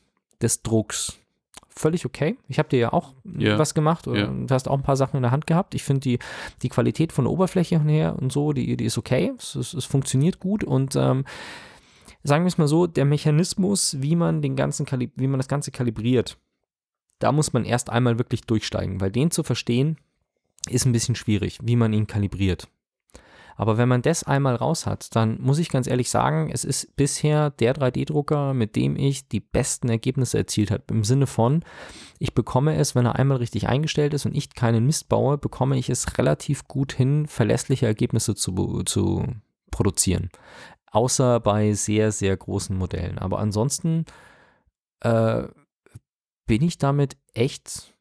[0.42, 1.18] des Drucks
[1.76, 2.38] völlig okay.
[2.48, 3.58] Ich habe dir ja auch Ja.
[3.58, 4.28] was gemacht oder Ja.
[4.28, 5.74] du hast auch ein paar Sachen in der Hand gehabt.
[5.76, 6.20] Ich finde die,
[6.62, 9.34] die Qualität von der Oberfläche her und so, die, die ist okay.
[9.38, 11.26] Es, es, es funktioniert gut und ähm,
[12.24, 15.48] sagen wir es mal so, der Mechanismus, wie man den ganzen Kalib wie man das
[15.48, 16.38] Ganze kalibriert,
[17.20, 19.98] da muss man erst einmal wirklich durchsteigen, weil den zu verstehen
[20.70, 22.68] ist ein bisschen schwierig, wie man ihn kalibriert.
[23.56, 26.96] Aber wenn man das einmal raus hat, dann muss ich ganz ehrlich sagen, es ist
[26.96, 30.84] bisher der 3D-Drucker, mit dem ich die besten Ergebnisse erzielt habe.
[30.90, 31.64] Im Sinne von,
[32.20, 35.78] ich bekomme es, wenn er einmal richtig eingestellt ist und ich keinen Mist baue, bekomme
[35.78, 39.26] ich es relativ gut hin, verlässliche Ergebnisse zu, zu
[39.72, 40.30] produzieren.
[40.92, 43.18] Außer bei sehr, sehr großen Modellen.
[43.18, 44.06] Aber ansonsten
[45.02, 45.44] äh,
[46.46, 47.94] bin ich damit echt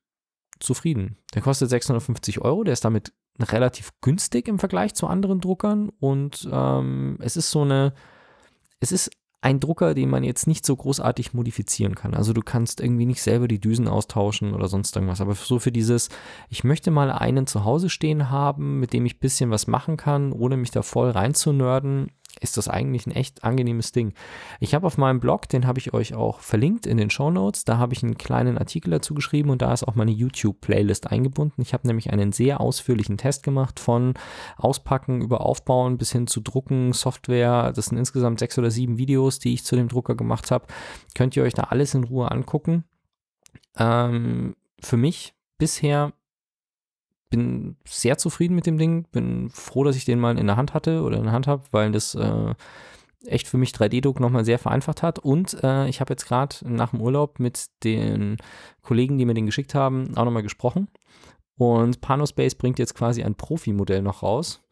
[0.70, 1.16] zufrieden.
[1.34, 6.48] Der kostet 650 Euro, der ist damit relativ günstig im Vergleich zu anderen Druckern und
[6.52, 7.92] ähm, es ist so eine,
[8.78, 9.10] es ist
[9.40, 12.14] ein Drucker, den man jetzt nicht so großartig modifizieren kann.
[12.14, 15.20] Also du kannst irgendwie nicht selber die Düsen austauschen oder sonst irgendwas.
[15.20, 16.08] Aber so für dieses,
[16.50, 19.96] ich möchte mal einen zu Hause stehen haben, mit dem ich ein bisschen was machen
[19.96, 24.14] kann, ohne mich da voll reinzunörden, ist das eigentlich ein echt angenehmes Ding.
[24.60, 27.64] Ich habe auf meinem Blog, den habe ich euch auch verlinkt in den Show Notes,
[27.64, 31.62] da habe ich einen kleinen Artikel dazu geschrieben und da ist auch meine YouTube-Playlist eingebunden.
[31.62, 34.14] Ich habe nämlich einen sehr ausführlichen Test gemacht von
[34.56, 37.72] Auspacken über Aufbauen bis hin zu Drucken, Software.
[37.74, 40.66] Das sind insgesamt sechs oder sieben Videos, die ich zu dem Drucker gemacht habe.
[41.14, 42.84] Könnt ihr euch da alles in Ruhe angucken.
[43.76, 46.12] Ähm, für mich bisher
[47.30, 50.74] bin sehr zufrieden mit dem Ding, bin froh, dass ich den mal in der Hand
[50.74, 52.54] hatte oder in der Hand habe, weil das äh,
[53.24, 55.18] echt für mich 3D-Druck nochmal sehr vereinfacht hat.
[55.18, 58.36] Und äh, ich habe jetzt gerade nach dem Urlaub mit den
[58.82, 60.88] Kollegen, die mir den geschickt haben, auch nochmal gesprochen.
[61.56, 64.62] Und Panospace bringt jetzt quasi ein Profi-Modell noch raus,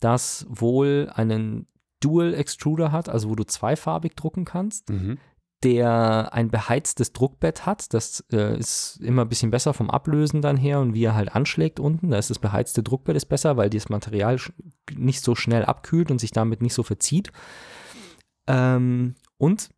[0.00, 1.66] das wohl einen
[2.00, 5.18] Dual Extruder hat, also wo du zweifarbig drucken kannst Mhm.
[5.62, 7.92] Der ein beheiztes Druckbett hat.
[7.92, 11.34] Das äh, ist immer ein bisschen besser vom Ablösen dann her und wie er halt
[11.34, 12.10] anschlägt unten.
[12.10, 14.38] Da ist das beheizte Druckbett ist besser, weil das Material
[14.96, 17.30] nicht so schnell abkühlt und sich damit nicht so verzieht.
[18.46, 19.70] Ähm, und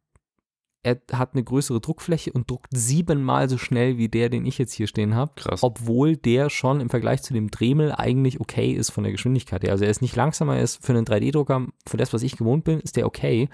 [0.82, 4.72] er hat eine größere Druckfläche und druckt siebenmal so schnell wie der, den ich jetzt
[4.72, 5.32] hier stehen habe.
[5.36, 5.62] Krass.
[5.62, 9.70] Obwohl der schon im Vergleich zu dem Dremel eigentlich okay ist von der Geschwindigkeit her.
[9.70, 12.64] Also er ist nicht langsamer, er ist für einen 3D-Drucker, für das, was ich gewohnt
[12.64, 13.48] bin, ist der okay.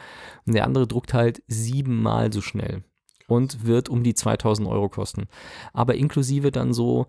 [0.47, 2.83] Und der andere druckt halt siebenmal so schnell
[3.27, 5.27] und wird um die 2000 Euro kosten.
[5.75, 7.07] Aber inklusive dann so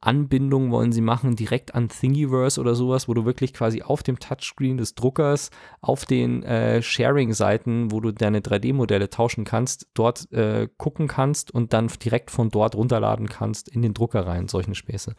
[0.00, 4.20] Anbindung wollen sie machen direkt an Thingiverse oder sowas, wo du wirklich quasi auf dem
[4.20, 10.68] Touchscreen des Druckers auf den äh, Sharing-Seiten, wo du deine 3D-Modelle tauschen kannst, dort äh,
[10.76, 15.16] gucken kannst und dann direkt von dort runterladen kannst in den Drucker rein, solche Späße.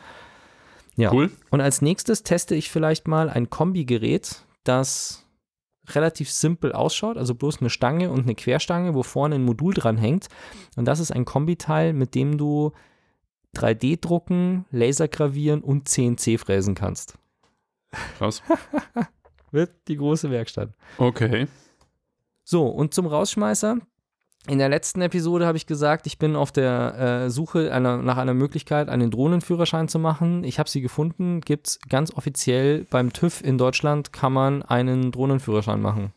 [0.96, 1.12] Ja.
[1.12, 1.32] Cool.
[1.50, 5.26] Und als nächstes teste ich vielleicht mal ein Kombigerät, das
[5.90, 9.98] relativ simpel ausschaut, also bloß eine Stange und eine Querstange, wo vorne ein Modul dran
[9.98, 10.28] hängt.
[10.76, 12.72] Und das ist ein Kombiteil, mit dem du
[13.56, 17.18] 3D drucken, Laser gravieren und CNC fräsen kannst.
[18.18, 18.44] Krass.
[19.52, 20.74] Wird die große Werkstatt.
[20.98, 21.48] Okay.
[22.44, 23.78] So, und zum Rausschmeißer.
[24.48, 28.18] In der letzten Episode habe ich gesagt, ich bin auf der äh, Suche einer, nach
[28.18, 30.44] einer Möglichkeit, einen Drohnenführerschein zu machen.
[30.44, 31.42] Ich habe sie gefunden.
[31.42, 36.14] Gibt es ganz offiziell beim TÜV in Deutschland, kann man einen Drohnenführerschein machen.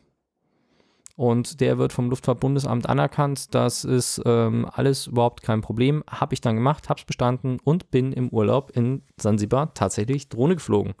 [1.15, 3.53] Und der wird vom Luftfahrtbundesamt anerkannt.
[3.53, 6.03] Das ist ähm, alles überhaupt kein Problem.
[6.09, 10.55] Habe ich dann gemacht, habe es bestanden und bin im Urlaub in Sansibar tatsächlich Drohne
[10.55, 10.95] geflogen.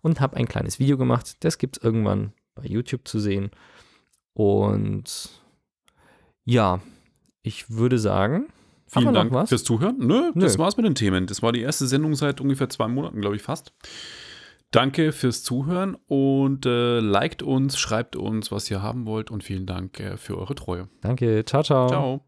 [0.00, 1.36] Und habe ein kleines Video gemacht.
[1.40, 3.50] Das gibt es irgendwann bei YouTube zu sehen.
[4.32, 5.42] Und
[6.44, 6.80] ja,
[7.42, 8.46] ich würde sagen,
[8.86, 9.48] Vielen Dank was?
[9.50, 9.96] fürs Zuhören.
[9.98, 10.40] Nö, Nö.
[10.40, 11.26] das war's mit den Themen.
[11.26, 13.72] Das war die erste Sendung seit ungefähr zwei Monaten, glaube ich, fast.
[14.70, 19.64] Danke fürs Zuhören und äh, liked uns, schreibt uns, was ihr haben wollt und vielen
[19.64, 20.88] Dank äh, für eure Treue.
[21.00, 21.88] Danke, ciao, ciao.
[21.88, 22.27] Ciao.